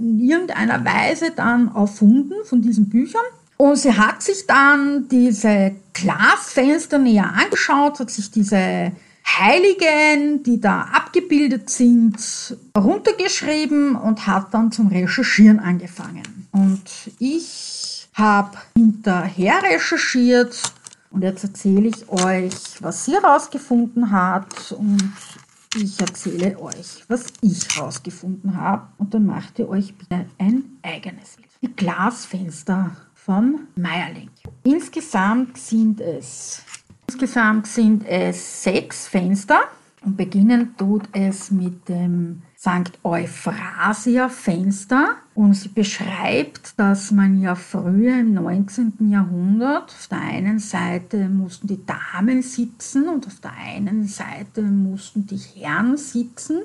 [0.00, 3.22] in irgendeiner Weise dann erfunden von diesen Büchern.
[3.56, 8.92] Und sie hat sich dann diese Glasfenster näher angeschaut, hat sich diese
[9.24, 16.48] Heiligen, die da abgebildet sind, runtergeschrieben und hat dann zum Recherchieren angefangen.
[16.50, 16.82] Und
[17.18, 20.60] ich habe hinterher recherchiert
[21.10, 25.12] und jetzt erzähle ich euch, was sie herausgefunden hat und
[25.74, 31.36] ich erzähle euch, was ich herausgefunden habe und dann macht ihr euch bitte ein eigenes
[31.36, 31.48] Bild.
[31.62, 34.30] Die Glasfenster von Meierling.
[34.64, 36.62] Insgesamt sind es,
[37.06, 39.60] insgesamt sind es sechs Fenster
[40.04, 42.92] und beginnen tut es mit dem St.
[43.02, 49.10] Euphrasia Fenster und sie beschreibt, dass man ja früher im 19.
[49.10, 55.26] Jahrhundert auf der einen Seite mussten die Damen sitzen und auf der einen Seite mussten
[55.26, 56.60] die Herren sitzen.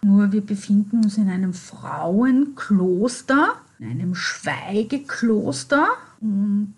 [0.00, 3.48] Nur wir befinden uns in einem Frauenkloster,
[3.78, 5.86] in einem Schweigekloster
[6.22, 6.76] und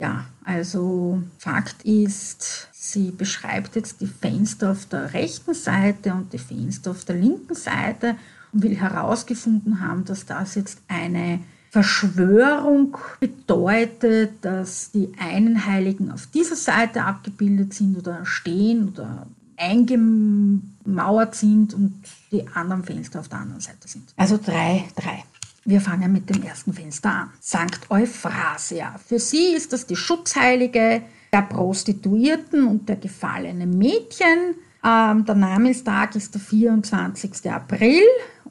[0.00, 6.38] ja, also Fakt ist, sie beschreibt jetzt die Fenster auf der rechten Seite und die
[6.38, 8.16] Fenster auf der linken Seite
[8.52, 11.38] und will herausgefunden haben, dass das jetzt eine
[11.70, 21.36] Verschwörung bedeutet, dass die einen Heiligen auf dieser Seite abgebildet sind oder stehen oder eingemauert
[21.36, 22.02] sind und
[22.32, 24.12] die anderen Fenster auf der anderen Seite sind.
[24.16, 25.22] Also drei, drei.
[25.64, 27.30] Wir fangen mit dem ersten Fenster an.
[27.38, 28.96] Sankt Euphrasia.
[29.06, 31.02] Für sie ist das die Schutzheilige
[31.32, 34.56] der Prostituierten und der gefallenen Mädchen.
[34.84, 37.50] Ähm, der Namenstag ist der 24.
[37.50, 38.02] April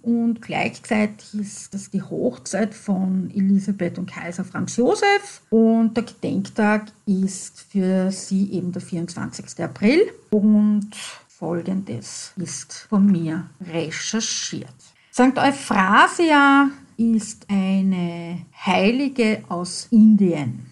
[0.01, 6.88] und gleichzeitig ist das die Hochzeit von Elisabeth und Kaiser Franz Josef und der Gedenktag
[7.05, 9.63] ist für sie eben der 24.
[9.63, 10.01] April
[10.32, 10.89] und
[11.27, 14.73] folgendes ist von mir recherchiert.
[15.13, 15.38] St.
[15.38, 20.70] Euphrasia ist eine Heilige aus Indien.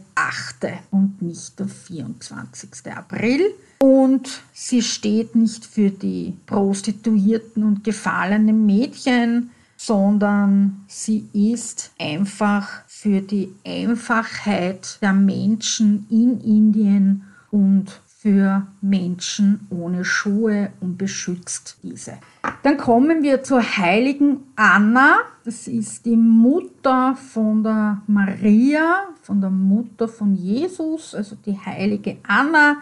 [0.92, 2.70] und nicht der 24.
[2.96, 3.42] April.
[3.80, 9.52] Und sie steht nicht für die Prostituierten und gefallenen Mädchen,
[9.82, 20.04] sondern sie ist einfach für die Einfachheit der Menschen in Indien und für Menschen ohne
[20.04, 22.18] Schuhe und beschützt diese.
[22.64, 25.20] Dann kommen wir zur heiligen Anna.
[25.46, 32.18] Das ist die Mutter von der Maria, von der Mutter von Jesus, also die heilige
[32.28, 32.82] Anna.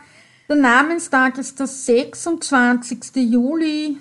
[0.50, 3.18] Der Namenstag ist der 26.
[3.18, 3.98] Juli.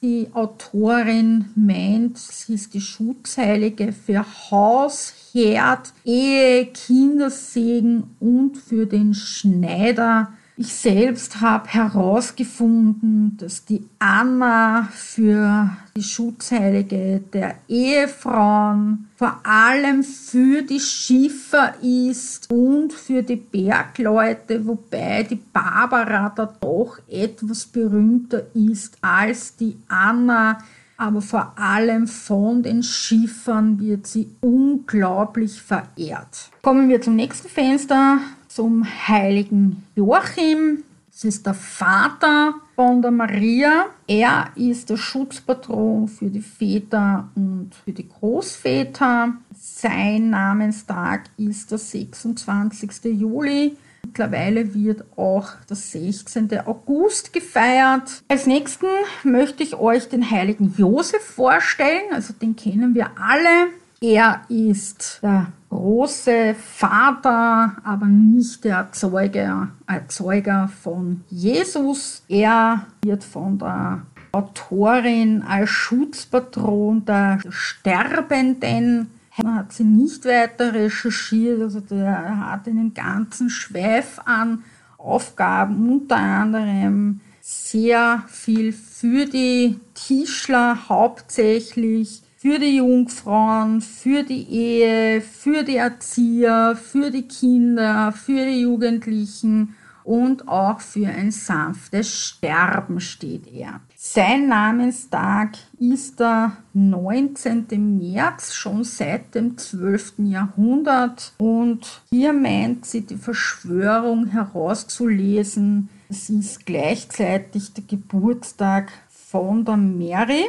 [0.00, 9.12] Die Autorin meint, sie ist die Schutzheilige für Haus, Herd, Ehe, Kindersegen und für den
[9.12, 20.02] Schneider ich selbst habe herausgefunden, dass die Anna für die Schutzheilige der Ehefrauen, vor allem
[20.02, 28.42] für die Schiffer ist und für die Bergleute, wobei die Barbara da doch etwas berühmter
[28.54, 30.58] ist als die Anna.
[30.96, 36.50] Aber vor allem von den Schiffern wird sie unglaublich verehrt.
[36.62, 38.18] Kommen wir zum nächsten Fenster
[38.48, 40.82] zum heiligen Joachim.
[41.12, 43.86] Das ist der Vater von der Maria.
[44.06, 49.34] Er ist der Schutzpatron für die Väter und für die Großväter.
[49.58, 53.04] Sein Namenstag ist der 26.
[53.04, 53.76] Juli.
[54.04, 56.60] Mittlerweile wird auch der 16.
[56.66, 58.22] August gefeiert.
[58.28, 58.86] Als nächsten
[59.24, 62.12] möchte ich euch den heiligen Josef vorstellen.
[62.12, 63.72] Also den kennen wir alle.
[64.00, 72.22] Er ist der große Vater, aber nicht der Erzeuger, Erzeuger von Jesus.
[72.28, 79.10] Er wird von der Autorin als Schutzpatron der Sterbenden
[79.42, 84.64] man hat sie nicht weiter recherchiert, also der hat einen ganzen Schweif an
[84.96, 95.20] Aufgaben, unter anderem sehr viel für die Tischler hauptsächlich, für die Jungfrauen, für die Ehe,
[95.20, 99.74] für die Erzieher, für die Kinder, für die Jugendlichen
[100.04, 103.80] und auch für ein sanftes Sterben steht er.
[103.96, 107.98] Sein Namenstag ist der 19.
[107.98, 110.14] März, schon seit dem 12.
[110.18, 111.32] Jahrhundert.
[111.38, 115.88] Und hier meint sie die Verschwörung herauszulesen.
[116.08, 120.46] Es ist gleichzeitig der Geburtstag von der Mary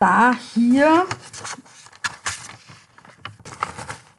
[0.00, 1.04] da hier,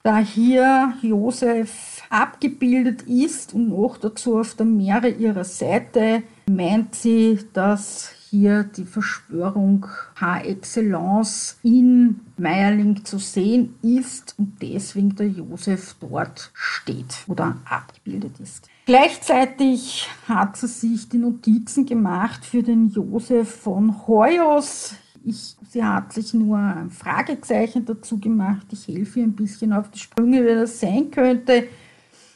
[0.04, 7.40] da hier Josef abgebildet ist und noch dazu auf der Meere ihrer Seite, meint sie,
[7.54, 15.96] dass hier die Verschwörung par excellence in Meierling zu sehen ist und deswegen der Josef
[16.00, 18.70] dort steht oder abgebildet ist.
[18.86, 24.96] Gleichzeitig hat sie sich die Notizen gemacht für den Josef von Hoyos.
[25.24, 28.66] Ich, sie hat sich nur ein Fragezeichen dazu gemacht.
[28.72, 31.68] Ich helfe ihr ein bisschen auf die Sprünge, wer das sein könnte.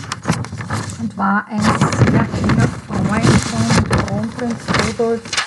[1.01, 5.42] und war ein sehr enger Freund von Kronprinz Rudolf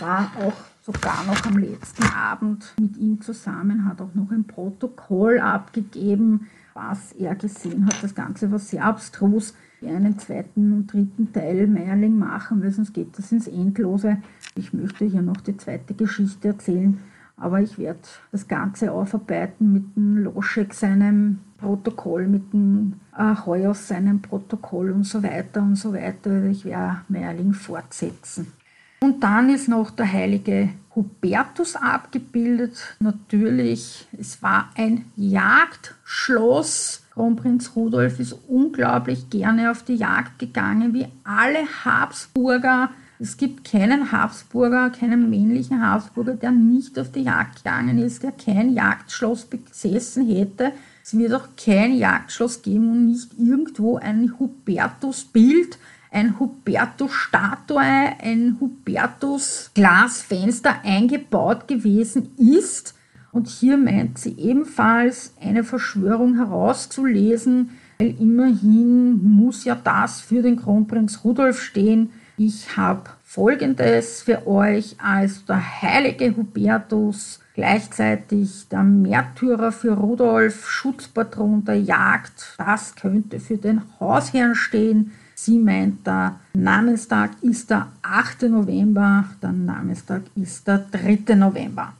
[0.00, 5.40] war auch sogar noch am letzten Abend mit ihm zusammen, hat auch noch ein Protokoll
[5.40, 8.02] abgegeben, was er gesehen hat.
[8.02, 9.54] Das Ganze war sehr abstrus.
[9.80, 14.18] Wir einen zweiten und dritten Teil Meierling machen, weil sonst geht das ins Endlose.
[14.54, 16.98] Ich möchte hier noch die zweite Geschichte erzählen,
[17.36, 18.00] aber ich werde
[18.32, 25.22] das Ganze aufarbeiten mit dem Loschek seinem Protokoll, mit dem äh, seinem Protokoll und so
[25.22, 26.44] weiter und so weiter.
[26.44, 28.52] Ich werde Meierling fortsetzen.
[29.00, 32.96] Und dann ist noch der heilige Hubertus abgebildet.
[32.98, 37.02] Natürlich, es war ein Jagdschloss.
[37.12, 42.90] Kronprinz Rudolf ist unglaublich gerne auf die Jagd gegangen, wie alle Habsburger.
[43.18, 48.32] Es gibt keinen Habsburger, keinen männlichen Habsburger, der nicht auf die Jagd gegangen ist, der
[48.32, 50.72] kein Jagdschloss besessen hätte.
[51.02, 55.78] Es wird auch kein Jagdschloss geben und nicht irgendwo ein Hubertus-Bild
[56.10, 62.94] ein Hubertus-Statue, ein Hubertus-Glasfenster eingebaut gewesen ist.
[63.32, 70.56] Und hier meint sie ebenfalls eine Verschwörung herauszulesen, weil immerhin muss ja das für den
[70.56, 72.10] Kronprinz Rudolf stehen.
[72.38, 81.64] Ich habe Folgendes für euch als der heilige Hubertus, gleichzeitig der Märtyrer für Rudolf, Schutzpatron
[81.64, 82.54] der Jagd.
[82.58, 85.12] Das könnte für den Hausherrn stehen.
[85.38, 88.44] Sie meint, der Namenstag ist der 8.
[88.44, 91.34] November, der Namenstag ist der 3.
[91.34, 91.92] November.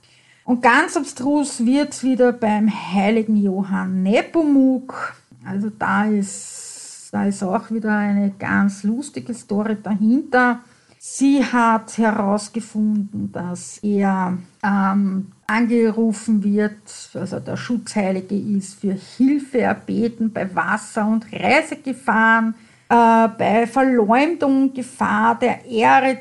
[0.44, 5.14] Und ganz abstrus wird es wieder beim heiligen Johann Nepomuk.
[5.44, 10.60] Also da ist da ist auch wieder eine ganz lustige Story dahinter.
[10.98, 16.76] Sie hat herausgefunden, dass er ähm, angerufen wird,
[17.14, 22.54] also der Schutzheilige ist, für Hilfe erbeten bei Wasser- und Reisegefahren,
[22.88, 26.18] äh, bei Verleumdung, Gefahr der Ehre,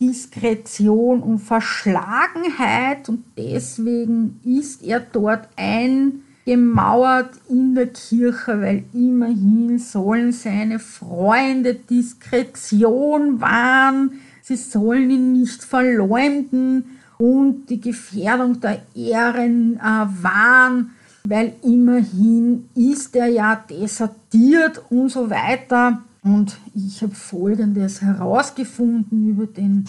[0.00, 3.08] Diskretion und Verschlagenheit.
[3.08, 11.74] Und deswegen ist er dort ein gemauert in der Kirche, weil immerhin sollen seine Freunde
[11.74, 20.92] Diskretion wahren, sie sollen ihn nicht verleumden und die Gefährdung der Ehren äh, wahren,
[21.28, 26.02] weil immerhin ist er ja desertiert und so weiter.
[26.22, 29.84] Und ich habe Folgendes herausgefunden über den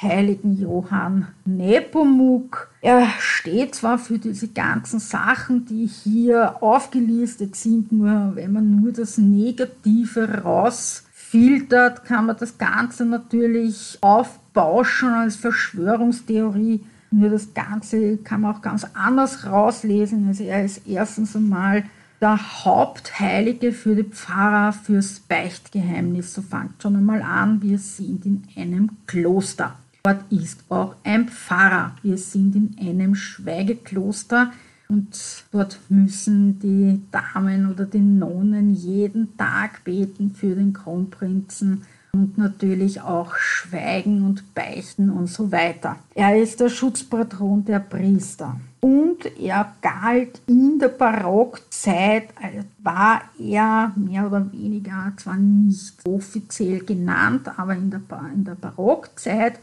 [0.00, 2.70] heiligen Johann Nepomuk.
[2.80, 8.92] Er steht zwar für diese ganzen Sachen, die hier aufgelistet sind, nur wenn man nur
[8.92, 16.80] das Negative rausfiltert, kann man das Ganze natürlich aufbauschen als Verschwörungstheorie.
[17.10, 20.28] Nur das Ganze kann man auch ganz anders rauslesen.
[20.28, 21.84] Also er ist erstens einmal
[22.20, 26.34] der Hauptheilige für die Pfarrer fürs Beichtgeheimnis.
[26.34, 29.76] So fängt schon einmal an, wir sind in einem Kloster.
[30.02, 31.96] Dort ist auch ein Pfarrer.
[32.02, 34.52] Wir sind in einem Schweigekloster
[34.88, 41.82] und dort müssen die Damen oder die Nonnen jeden Tag beten für den Kronprinzen
[42.12, 45.96] und natürlich auch schweigen und beichten und so weiter.
[46.14, 48.60] Er ist der Schutzpatron der Priester.
[48.80, 56.84] Und er galt in der Barockzeit, also war er mehr oder weniger zwar nicht offiziell
[56.84, 58.00] genannt, aber in der,
[58.32, 59.58] in der Barockzeit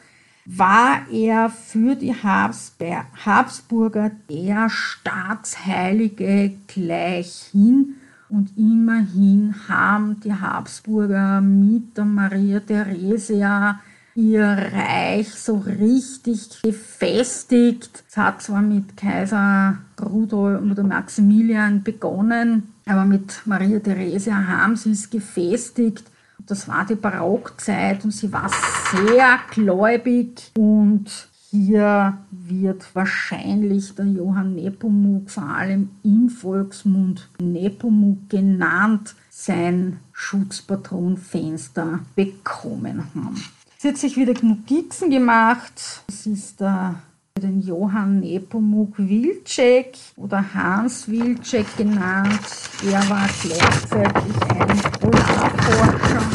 [0.45, 7.95] war er für die Habsburger der Staatsheilige gleichhin
[8.29, 13.79] und immerhin haben die Habsburger mit der Maria Theresia
[14.15, 18.03] ihr Reich so richtig gefestigt.
[18.09, 24.91] Es hat zwar mit Kaiser Rudolf oder Maximilian begonnen, aber mit Maria Theresia haben sie
[24.91, 26.05] es gefestigt.
[26.47, 28.49] Das war die Barockzeit und sie war
[28.91, 39.15] sehr gläubig und hier wird wahrscheinlich der Johann Nepomuk vor allem im Volksmund Nepomuk genannt,
[39.29, 43.43] sein Schutzpatronfenster bekommen haben.
[43.77, 46.03] Sie hat sich wieder Notizen gemacht.
[46.07, 46.95] Das ist der
[47.41, 52.39] den Johann Nepomuk Wilczek oder Hans Wilczek genannt.
[52.89, 56.34] Er war gleichzeitig ein Polarforscher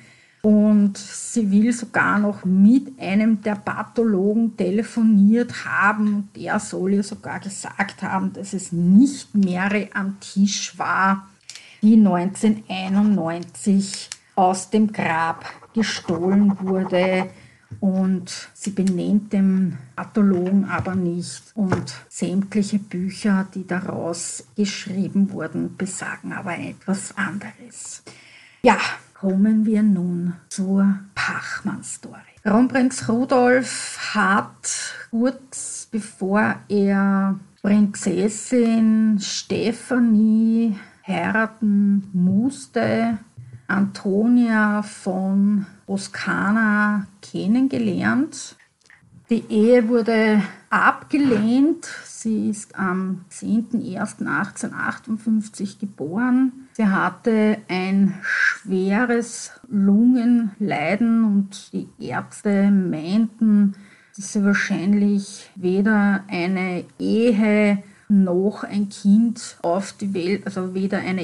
[0.41, 6.29] Und sie will sogar noch mit einem der Pathologen telefoniert haben.
[6.35, 11.27] Der soll ihr sogar gesagt haben, dass es nicht Mary am Tisch war,
[11.81, 15.45] die 1991 aus dem Grab
[15.75, 17.29] gestohlen wurde.
[17.79, 21.43] Und sie benennt den Pathologen aber nicht.
[21.53, 28.01] Und sämtliche Bücher, die daraus geschrieben wurden, besagen aber etwas anderes.
[28.63, 28.77] Ja,
[29.13, 32.21] kommen wir nun zur Pachmann-Story.
[32.43, 40.75] Kronprinz Rudolf hat kurz bevor er Prinzessin Stephanie
[41.07, 43.17] heiraten musste,
[43.67, 48.55] Antonia von Toskana kennengelernt.
[49.29, 51.87] Die Ehe wurde abgelehnt.
[52.05, 56.51] Sie ist am 10.01.1858 geboren.
[56.73, 63.73] Sie hatte ein schweres Lungenleiden und die Ärzte meinten,
[64.15, 71.23] dass sie wahrscheinlich weder eine Ehe noch ein Kind auf die Welt, also weder eine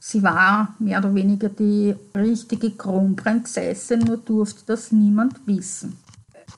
[0.01, 5.99] Sie war mehr oder weniger die richtige Kronprinzessin, nur durfte das niemand wissen.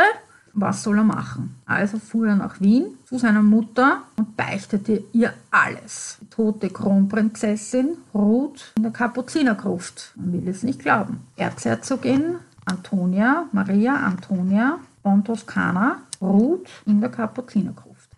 [0.55, 1.57] Was soll er machen?
[1.65, 6.19] Also fuhr er nach Wien zu seiner Mutter und beichtete ihr alles.
[6.21, 10.13] Die tote Kronprinzessin ruht in der Kapuzinergruft.
[10.17, 11.21] Man will es nicht glauben.
[11.37, 12.37] Erzherzogin
[12.67, 18.11] Antonia, Maria Antonia von Toskana ruht in der Kapuzinergruft.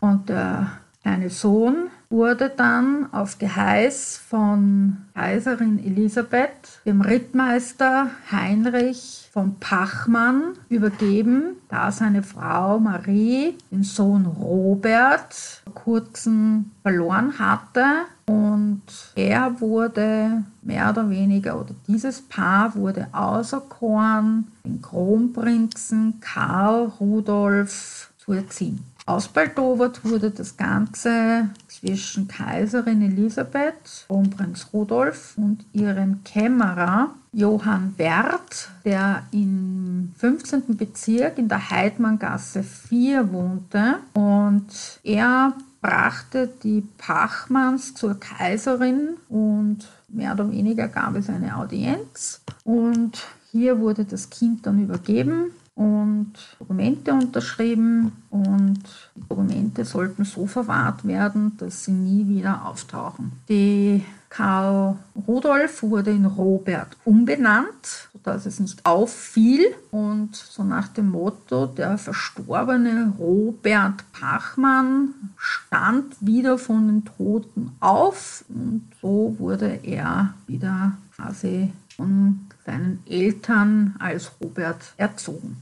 [0.00, 0.70] Und der
[1.02, 11.56] kleine Sohn wurde dann auf Geheiß von Kaiserin Elisabeth dem Rittmeister Heinrich von Pachmann übergeben,
[11.70, 17.84] da seine Frau Marie den Sohn Robert vor kurzem verloren hatte.
[18.26, 18.82] Und
[19.16, 28.32] er wurde mehr oder weniger, oder dieses Paar wurde auserkoren, den Kronprinzen Karl Rudolf zu
[28.32, 28.84] erziehen.
[29.06, 31.48] Ausbaldowert wurde das Ganze
[31.82, 40.76] zwischen Kaiserin Elisabeth, Kronprinz Rudolf und ihrem Kämmerer Johann Werth, der im 15.
[40.76, 43.96] Bezirk in der Heidmanngasse 4 wohnte.
[44.12, 44.66] Und
[45.02, 49.78] er brachte die Pachmanns zur Kaiserin und
[50.08, 52.42] mehr oder weniger gab es eine Audienz.
[52.62, 58.82] Und hier wurde das Kind dann übergeben und Dokumente unterschrieben und
[59.14, 63.32] die Dokumente sollten so verwahrt werden, dass sie nie wieder auftauchen.
[63.48, 64.96] Die Karl
[65.26, 71.98] Rudolf wurde in Robert umbenannt, sodass es nicht auffiel und so nach dem Motto, der
[71.98, 81.72] verstorbene Robert Pachmann stand wieder von den Toten auf und so wurde er wieder quasi
[81.96, 85.60] von seinen Eltern als Robert erzogen.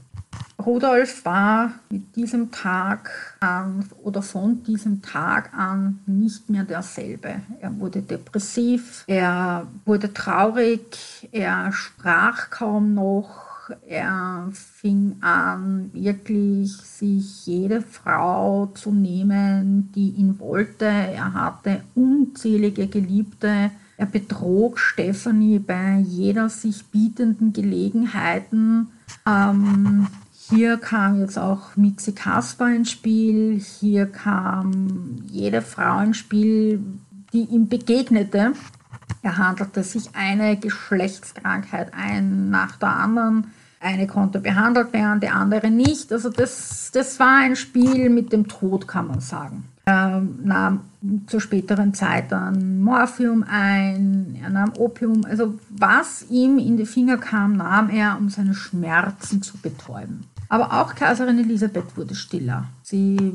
[0.65, 7.41] Rudolf war mit diesem Tag an oder von diesem Tag an nicht mehr derselbe.
[7.59, 13.51] Er wurde depressiv, er wurde traurig, er sprach kaum noch,
[13.87, 20.85] er fing an, wirklich sich jede Frau zu nehmen, die ihn wollte.
[20.85, 23.71] Er hatte unzählige Geliebte.
[24.01, 28.87] Er betrog Stephanie bei jeder sich bietenden Gelegenheiten.
[29.27, 30.07] Ähm,
[30.49, 36.83] hier kam jetzt auch Mitzi Kasper ins Spiel, hier kam jede Frau ins Spiel,
[37.31, 38.53] die ihm begegnete.
[39.21, 43.51] Er handelte sich eine Geschlechtskrankheit ein nach der anderen.
[43.79, 46.11] Eine konnte behandelt werden, die andere nicht.
[46.11, 49.65] Also das, das war ein Spiel mit dem Tod, kann man sagen.
[49.91, 50.81] Er nahm
[51.27, 57.17] zur späteren Zeit dann Morphium ein, er nahm Opium, also was ihm in die Finger
[57.17, 60.23] kam, nahm er, um seine Schmerzen zu betäuben.
[60.47, 62.65] Aber auch Kaiserin Elisabeth wurde stiller.
[62.83, 63.33] Sie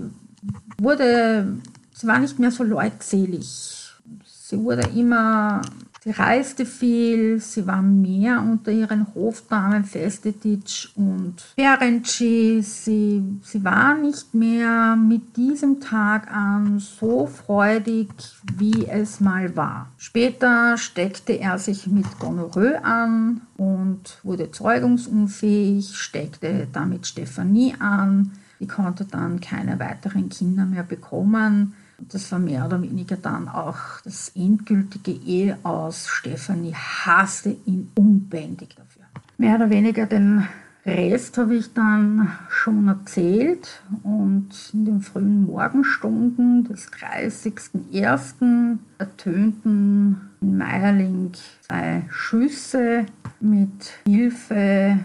[0.79, 1.59] wurde,
[1.93, 3.93] sie war nicht mehr so leutselig.
[4.25, 5.61] Sie wurde immer
[6.07, 12.61] Sie reiste viel, sie war mehr unter ihren Hofdamen Festetitsch und Ferenczi.
[12.63, 18.09] Sie, sie war nicht mehr mit diesem Tag an so freudig,
[18.57, 19.91] wie es mal war.
[19.97, 28.31] Später steckte er sich mit Gonorrhoe an und wurde zeugungsunfähig, steckte damit Stephanie an.
[28.61, 31.75] Die konnte dann keine weiteren Kinder mehr bekommen.
[31.99, 36.09] Das war mehr oder weniger dann auch das endgültige Ehe aus.
[36.09, 39.05] Stefanie hasste ihn unbändig dafür.
[39.39, 40.47] Mehr oder weniger den
[40.87, 48.79] Rest habe ich dann schon erzählt und in den frühen Morgenstunden des 30.01.
[48.99, 51.33] ertönten in Meierling
[51.63, 53.07] zwei Schüsse
[53.41, 55.01] mit Hilfe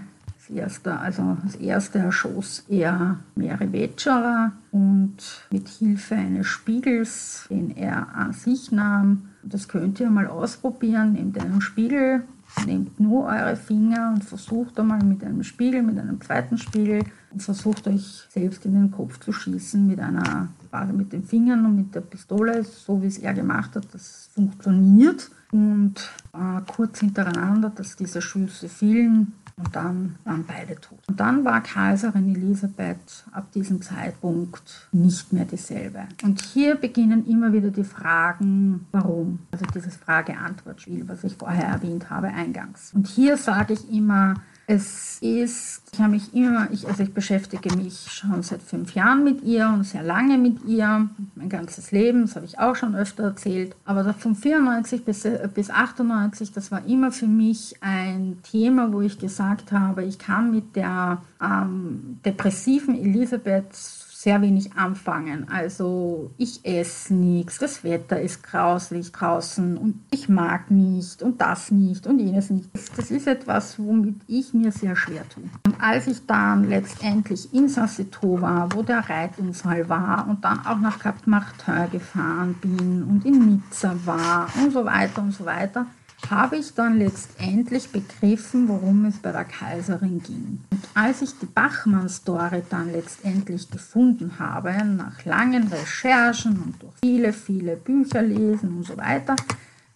[0.51, 5.17] erste, also das erste erschoss er Mary Wetscherer und
[5.51, 11.39] mit Hilfe eines Spiegels, den er an sich nahm, das könnt ihr mal ausprobieren, nehmt
[11.39, 12.23] einen Spiegel,
[12.65, 17.41] nehmt nur eure Finger und versucht einmal mit einem Spiegel, mit einem zweiten Spiegel und
[17.41, 21.75] versucht euch selbst in den Kopf zu schießen mit einer, quasi mit den Fingern und
[21.75, 25.31] mit der Pistole, so wie es er gemacht hat, das funktioniert.
[25.51, 25.95] Und
[26.33, 29.33] äh, kurz hintereinander, dass diese Schüsse fielen,
[29.63, 30.99] und dann waren beide tot.
[31.07, 36.07] Und dann war Kaiserin Elisabeth ab diesem Zeitpunkt nicht mehr dieselbe.
[36.23, 39.39] Und hier beginnen immer wieder die Fragen, warum?
[39.51, 42.91] Also dieses Frage-Antwort-Spiel, was ich vorher erwähnt habe eingangs.
[42.93, 44.35] Und hier sage ich immer,
[44.73, 49.25] Es ist, ich habe mich immer, ich, also ich beschäftige mich schon seit fünf Jahren
[49.25, 52.95] mit ihr und sehr lange mit ihr, mein ganzes Leben, das habe ich auch schon
[52.95, 53.75] öfter erzählt.
[53.83, 59.19] Aber von 94 bis, bis 98, das war immer für mich ein Thema, wo ich
[59.19, 63.75] gesagt habe, ich kann mit der ähm, depressiven Elisabeth
[64.21, 65.47] sehr wenig anfangen.
[65.49, 71.71] Also ich esse nichts, das Wetter ist grauslich draußen und ich mag nicht und das
[71.71, 72.69] nicht und jenes nicht.
[72.95, 75.45] Das ist etwas, womit ich mir sehr schwer tue.
[75.65, 80.77] Und als ich dann letztendlich in Sassito war, wo der Reitunfall war und dann auch
[80.77, 85.87] nach Cap Martin gefahren bin und in Nizza war und so weiter und so weiter,
[86.29, 90.59] habe ich dann letztendlich begriffen, worum es bei der Kaiserin ging.
[90.69, 97.33] Und als ich die Bachmann-Story dann letztendlich gefunden habe, nach langen Recherchen und durch viele,
[97.33, 99.35] viele Bücher lesen und so weiter,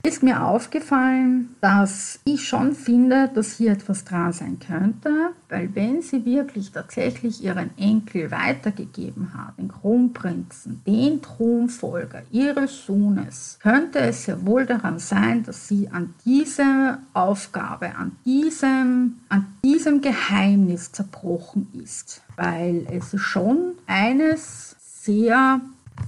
[0.06, 6.03] ist mir aufgefallen, dass ich schon finde, dass hier etwas dran sein könnte, weil wenn
[6.03, 14.28] sie wirklich tatsächlich ihren Enkel weitergegeben hat, den Kronprinzen, den Thronfolger ihres Sohnes, könnte es
[14.28, 21.68] ja wohl daran sein, dass sie an diese Aufgabe, an diesem, an diesem Geheimnis zerbrochen
[21.74, 25.62] ist, weil es ist schon eines sehr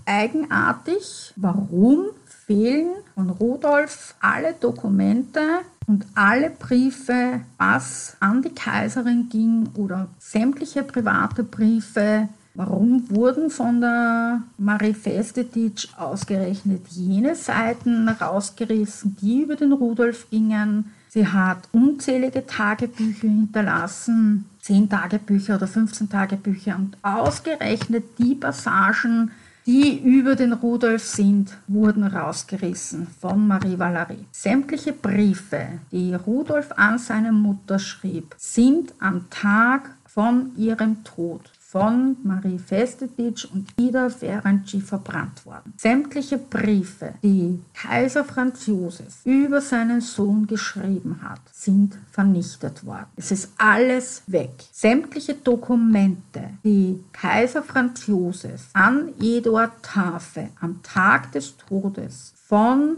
[0.06, 2.06] eigenartig, warum
[2.48, 5.42] fehlen von Rudolf alle Dokumente
[5.86, 12.30] und alle Briefe, was an die Kaiserin ging oder sämtliche private Briefe.
[12.56, 20.92] Warum wurden von der Marie Festetitsch ausgerechnet jene Seiten rausgerissen, die über den Rudolf gingen?
[21.10, 29.32] Sie hat unzählige Tagebücher hinterlassen, 10 Tagebücher oder 15 Tagebücher und ausgerechnet die Passagen,
[29.68, 34.26] die über den Rudolf sind, wurden rausgerissen von Marie Valerie.
[34.32, 42.16] Sämtliche Briefe, die Rudolf an seine Mutter schrieb, sind am Tag von ihrem Tod von
[42.24, 45.74] Marie Festetitsch und Ida Ferenczi verbrannt worden.
[45.76, 53.08] Sämtliche Briefe, die Kaiser Franz Josef über seinen Sohn geschrieben hat, sind vernichtet worden.
[53.18, 54.52] Es ist alles weg.
[54.72, 62.96] Sämtliche Dokumente, die Kaiser Franz Josef an Eduard Tafe am Tag des Todes von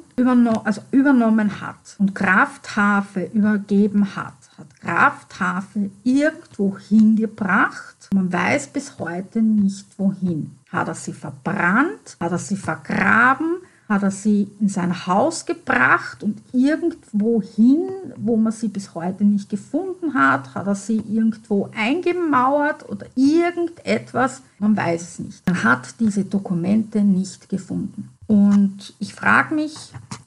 [0.64, 8.68] also übernommen hat und Graf Tafe übergeben hat, hat Graf Tafe irgendwo hingebracht man weiß
[8.68, 10.56] bis heute nicht wohin.
[10.72, 12.18] Hat er sie verbrannt?
[12.20, 13.58] Hat er sie vergraben?
[13.88, 19.24] Hat er sie in sein Haus gebracht und irgendwo hin, wo man sie bis heute
[19.24, 20.54] nicht gefunden hat?
[20.54, 24.44] Hat er sie irgendwo eingemauert oder irgendetwas?
[24.60, 25.48] Man weiß es nicht.
[25.48, 28.10] Man hat diese Dokumente nicht gefunden.
[28.30, 29.74] Und ich frage mich,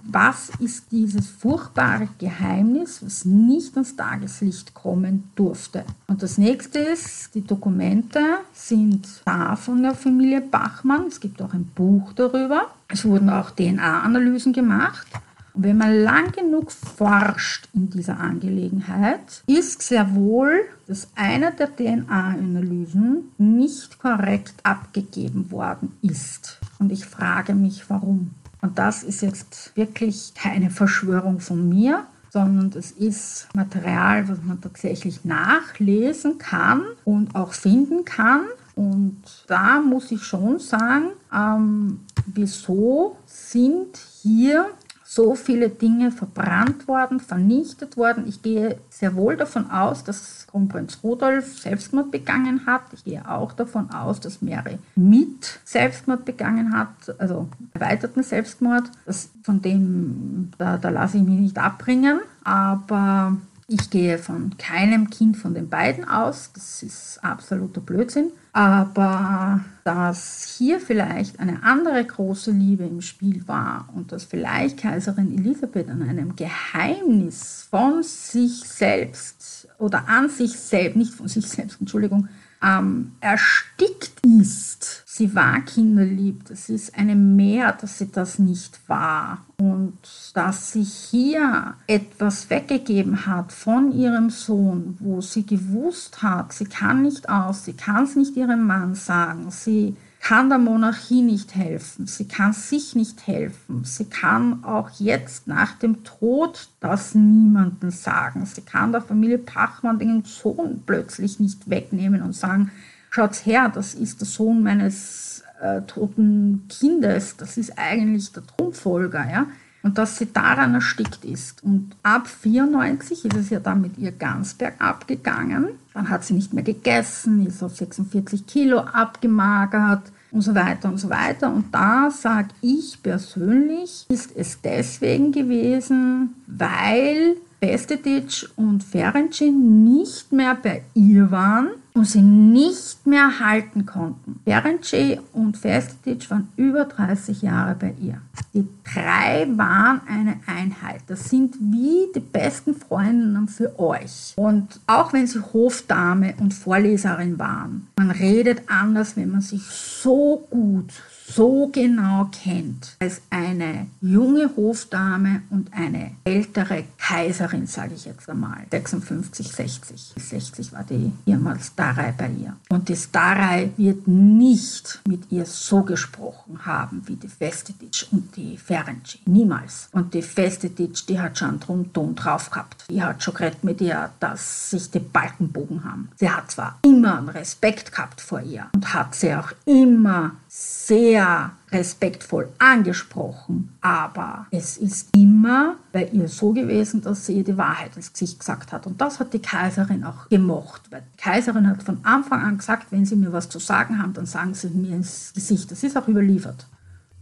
[0.03, 5.85] was ist dieses furchtbare Geheimnis, was nicht ans Tageslicht kommen durfte?
[6.09, 8.19] Und das nächste ist, die Dokumente
[8.53, 11.07] sind da von der Familie Bachmann.
[11.07, 12.73] Es gibt auch ein Buch darüber.
[12.89, 15.07] Es wurden auch DNA-Analysen gemacht.
[15.55, 21.75] Und wenn man lang genug forscht in dieser Angelegenheit, ist sehr wohl, dass eine der
[21.75, 26.59] DNA-Analysen nicht korrekt abgegeben worden ist.
[26.79, 28.31] Und ich frage mich, warum.
[28.63, 34.61] Und das ist jetzt wirklich keine Verschwörung von mir, sondern es ist Material, was man
[34.61, 38.47] tatsächlich nachlesen kann und auch finden kann.
[38.75, 44.67] Und da muss ich schon sagen, ähm, wieso sind hier
[45.15, 48.25] so viele Dinge verbrannt worden, vernichtet worden.
[48.27, 52.81] Ich gehe sehr wohl davon aus, dass Kronprinz Rudolf Selbstmord begangen hat.
[52.93, 56.89] Ich gehe auch davon aus, dass Mary mit Selbstmord begangen hat,
[57.19, 58.85] also erweiterten Selbstmord.
[59.05, 62.21] Das, von dem, da, da lasse ich mich nicht abbringen.
[62.43, 63.37] Aber
[63.69, 66.51] ich gehe von keinem Kind von den beiden aus.
[66.53, 68.33] Das ist absoluter Blödsinn.
[68.53, 75.33] Aber dass hier vielleicht eine andere große Liebe im Spiel war und dass vielleicht Kaiserin
[75.39, 81.81] Elisabeth an einem Geheimnis von sich selbst oder an sich selbst, nicht von sich selbst,
[81.81, 82.29] Entschuldigung,
[82.63, 85.03] ähm, erstickt ist.
[85.07, 86.45] Sie war kinderlieb.
[86.49, 89.45] Das ist eine Mehr, dass sie das nicht war.
[89.59, 89.99] Und
[90.35, 97.03] dass sie hier etwas weggegeben hat von ihrem Sohn, wo sie gewusst hat, sie kann
[97.03, 102.07] nicht aus, sie kann es nicht ihrem Mann sagen, sie kann der Monarchie nicht helfen,
[102.07, 108.47] sie kann sich nicht helfen, sie kann auch jetzt nach dem Tod das niemandem sagen,
[108.47, 112.71] sie kann der Familie Pachmann den Sohn plötzlich nicht wegnehmen und sagen,
[113.11, 119.29] schaut her, das ist der Sohn meines äh, toten Kindes, das ist eigentlich der Thronfolger,
[119.29, 119.47] ja.
[119.83, 121.63] Und dass sie daran erstickt ist.
[121.65, 125.69] Und ab 94 ist es ja dann mit ihr ganz bergab gegangen.
[125.95, 130.99] Dann hat sie nicht mehr gegessen, ist auf 46 Kilo abgemagert und so weiter und
[130.99, 131.53] so weiter.
[131.53, 140.57] Und da sage ich persönlich, ist es deswegen gewesen, weil Bestetic und Ferencin nicht mehr
[140.61, 144.41] bei ihr waren und sie nicht mehr halten konnten.
[144.45, 148.21] Ferenczi und Festetic waren über 30 Jahre bei ihr.
[148.55, 151.03] Die drei waren eine Einheit.
[151.07, 154.33] Das sind wie die besten Freundinnen für euch.
[154.37, 160.47] Und auch wenn sie Hofdame und Vorleserin waren, man redet anders, wenn man sich so
[160.51, 160.93] gut,
[161.35, 168.67] so genau kennt als eine junge Hofdame und eine ältere Kaiserin, sage ich jetzt einmal,
[168.71, 170.13] 56, 60.
[170.17, 172.57] 60 war die ehemals Starei bei ihr.
[172.69, 178.57] Und die Starei wird nicht mit ihr so gesprochen haben wie die Festetic und die
[178.57, 179.19] Ferenczi.
[179.27, 179.89] Niemals.
[179.93, 182.85] Und die Festetic, die hat schon drum Ton drauf gehabt.
[182.91, 186.09] Die hat schon geredet mit ihr, dass sich die Balken bogen haben.
[186.17, 191.22] Sie hat zwar immer einen Respekt gehabt vor ihr und hat sie auch immer sehr
[191.71, 197.97] respektvoll angesprochen, aber es ist immer bei ihr so gewesen, dass sie ihr die Wahrheit
[197.97, 198.87] ins Gesicht gesagt hat.
[198.87, 202.89] Und das hat die Kaiserin auch gemocht, weil die Kaiserin hat von Anfang an gesagt,
[202.91, 205.71] wenn sie mir was zu sagen haben, dann sagen sie mir ins Gesicht.
[205.71, 206.67] Das ist auch überliefert.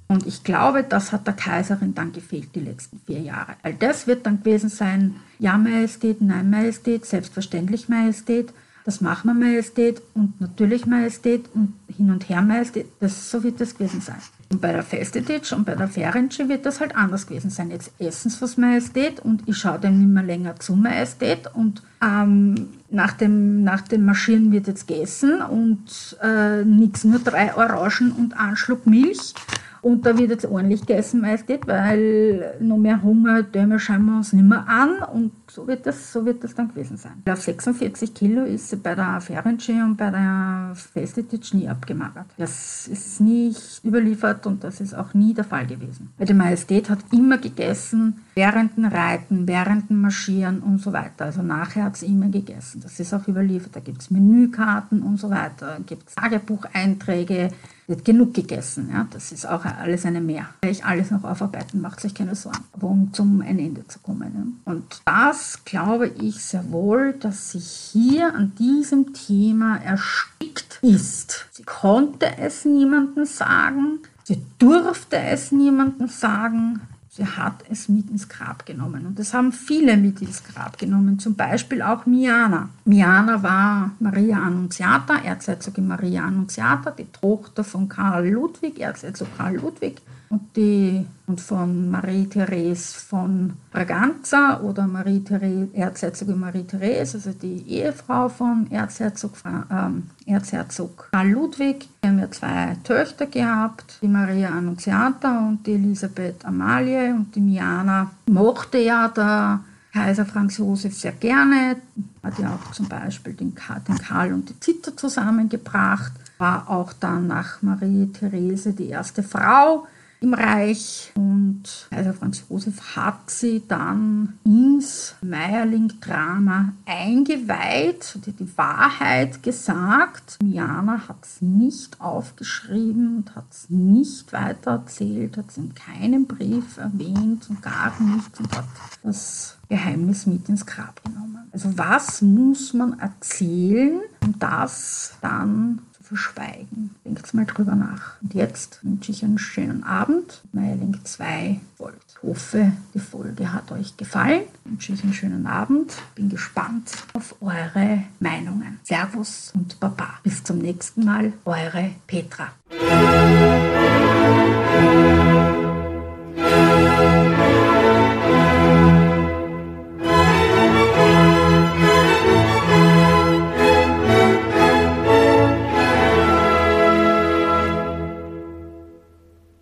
[0.08, 3.54] Und ich glaube, das hat der Kaiserin dann gefehlt die letzten vier Jahre.
[3.62, 8.52] All das wird dann gewesen sein, ja Majestät, nein Majestät, selbstverständlich Majestät.
[8.90, 12.86] Das machen wir Majestät und natürlich Majestät und hin und her Majestät.
[12.98, 14.16] Das, so wird das gewesen sein.
[14.50, 17.70] Und bei der Festetic und bei der Ferenczi wird das halt anders gewesen sein.
[17.70, 21.84] Jetzt essen sie was Majestät und ich schaue dem nicht mehr länger zu Majestät und
[22.02, 28.10] ähm, nach, dem, nach dem Marschieren wird jetzt gegessen und äh, nichts, nur drei Orangen
[28.10, 29.34] und ein Schluck Milch.
[29.82, 33.46] Und da wird jetzt ordentlich gegessen, Majestät, weil noch mehr Hunger,
[33.78, 35.02] schauen wir uns nicht mehr an.
[35.14, 37.22] Und so wird das, so wird das dann gewesen sein.
[37.28, 42.26] Auf 46 Kilo ist sie bei der Ferenczi und bei der Festetic nie abgemagert.
[42.36, 46.12] Das ist nicht überliefert und das ist auch nie der Fall gewesen.
[46.18, 51.26] Weil die Majestät hat immer gegessen, während dem Reiten, während dem Marschieren und so weiter.
[51.26, 52.80] Also nachher hat sie immer gegessen.
[52.82, 53.74] Das ist auch überliefert.
[53.76, 55.78] Da gibt es Menükarten und so weiter.
[55.86, 57.50] Gibt es Tagebucheinträge
[57.90, 58.88] wird genug gegessen.
[58.90, 59.06] Ja?
[59.10, 60.46] Das ist auch alles eine Mehr.
[60.64, 62.64] Ich alles noch aufarbeiten, macht sich keine Sorgen.
[62.80, 64.32] Um zum ein Ende zu kommen.
[64.32, 64.72] Ja?
[64.72, 71.46] Und das glaube ich sehr wohl, dass sich hier an diesem Thema erstickt ist.
[71.52, 74.00] Sie konnte es niemandem sagen.
[74.24, 76.80] Sie durfte es niemandem sagen.
[77.12, 79.04] Sie hat es mit ins Grab genommen.
[79.04, 82.68] Und das haben viele mit ins Grab genommen, zum Beispiel auch Miana.
[82.84, 90.00] Miana war Maria Annunziata, Erzherzogin Maria Annunziata, die Tochter von Karl Ludwig, Erzherzog Karl Ludwig
[90.30, 95.24] und, und von Marie-Therese von Braganza oder Marie
[95.72, 99.32] Erzherzogin Marie-Therese, also die Ehefrau von Erzherzog,
[99.70, 101.88] ähm, Erzherzog Karl Ludwig.
[102.00, 107.12] Wir haben ja zwei Töchter gehabt, die Maria Annunziata und die Elisabeth Amalie.
[107.12, 109.60] Und die Miana mochte ja der
[109.92, 111.76] Kaiser Franz Josef sehr gerne,
[112.22, 117.60] hat ja auch zum Beispiel den Karl und die Zither zusammengebracht, war auch dann nach
[117.62, 119.88] Marie-Therese die erste Frau,
[120.20, 121.12] im Reich.
[121.14, 130.38] Und Kaiser Franz Josef hat sie dann ins Meierling-Drama eingeweiht, hat die Wahrheit gesagt.
[130.42, 136.76] Miana hat es nicht aufgeschrieben und hat es nicht weitererzählt, hat es in keinem Brief
[136.76, 138.64] erwähnt und gar nichts und hat
[139.02, 141.48] das Geheimnis mit ins Grab genommen.
[141.52, 145.80] Also was muss man erzählen, um das dann
[146.10, 146.90] verschweigen.
[147.04, 148.20] Denkt mal drüber nach.
[148.20, 150.42] Und jetzt wünsche ich einen schönen Abend.
[150.52, 152.04] Meierling 2 folgt.
[152.08, 154.42] Ich hoffe, die Folge hat euch gefallen.
[154.64, 155.94] Ich wünsche euch einen schönen Abend.
[156.16, 158.80] Bin gespannt auf eure Meinungen.
[158.82, 160.18] Servus und Baba.
[160.24, 161.32] Bis zum nächsten Mal.
[161.44, 162.48] Eure Petra.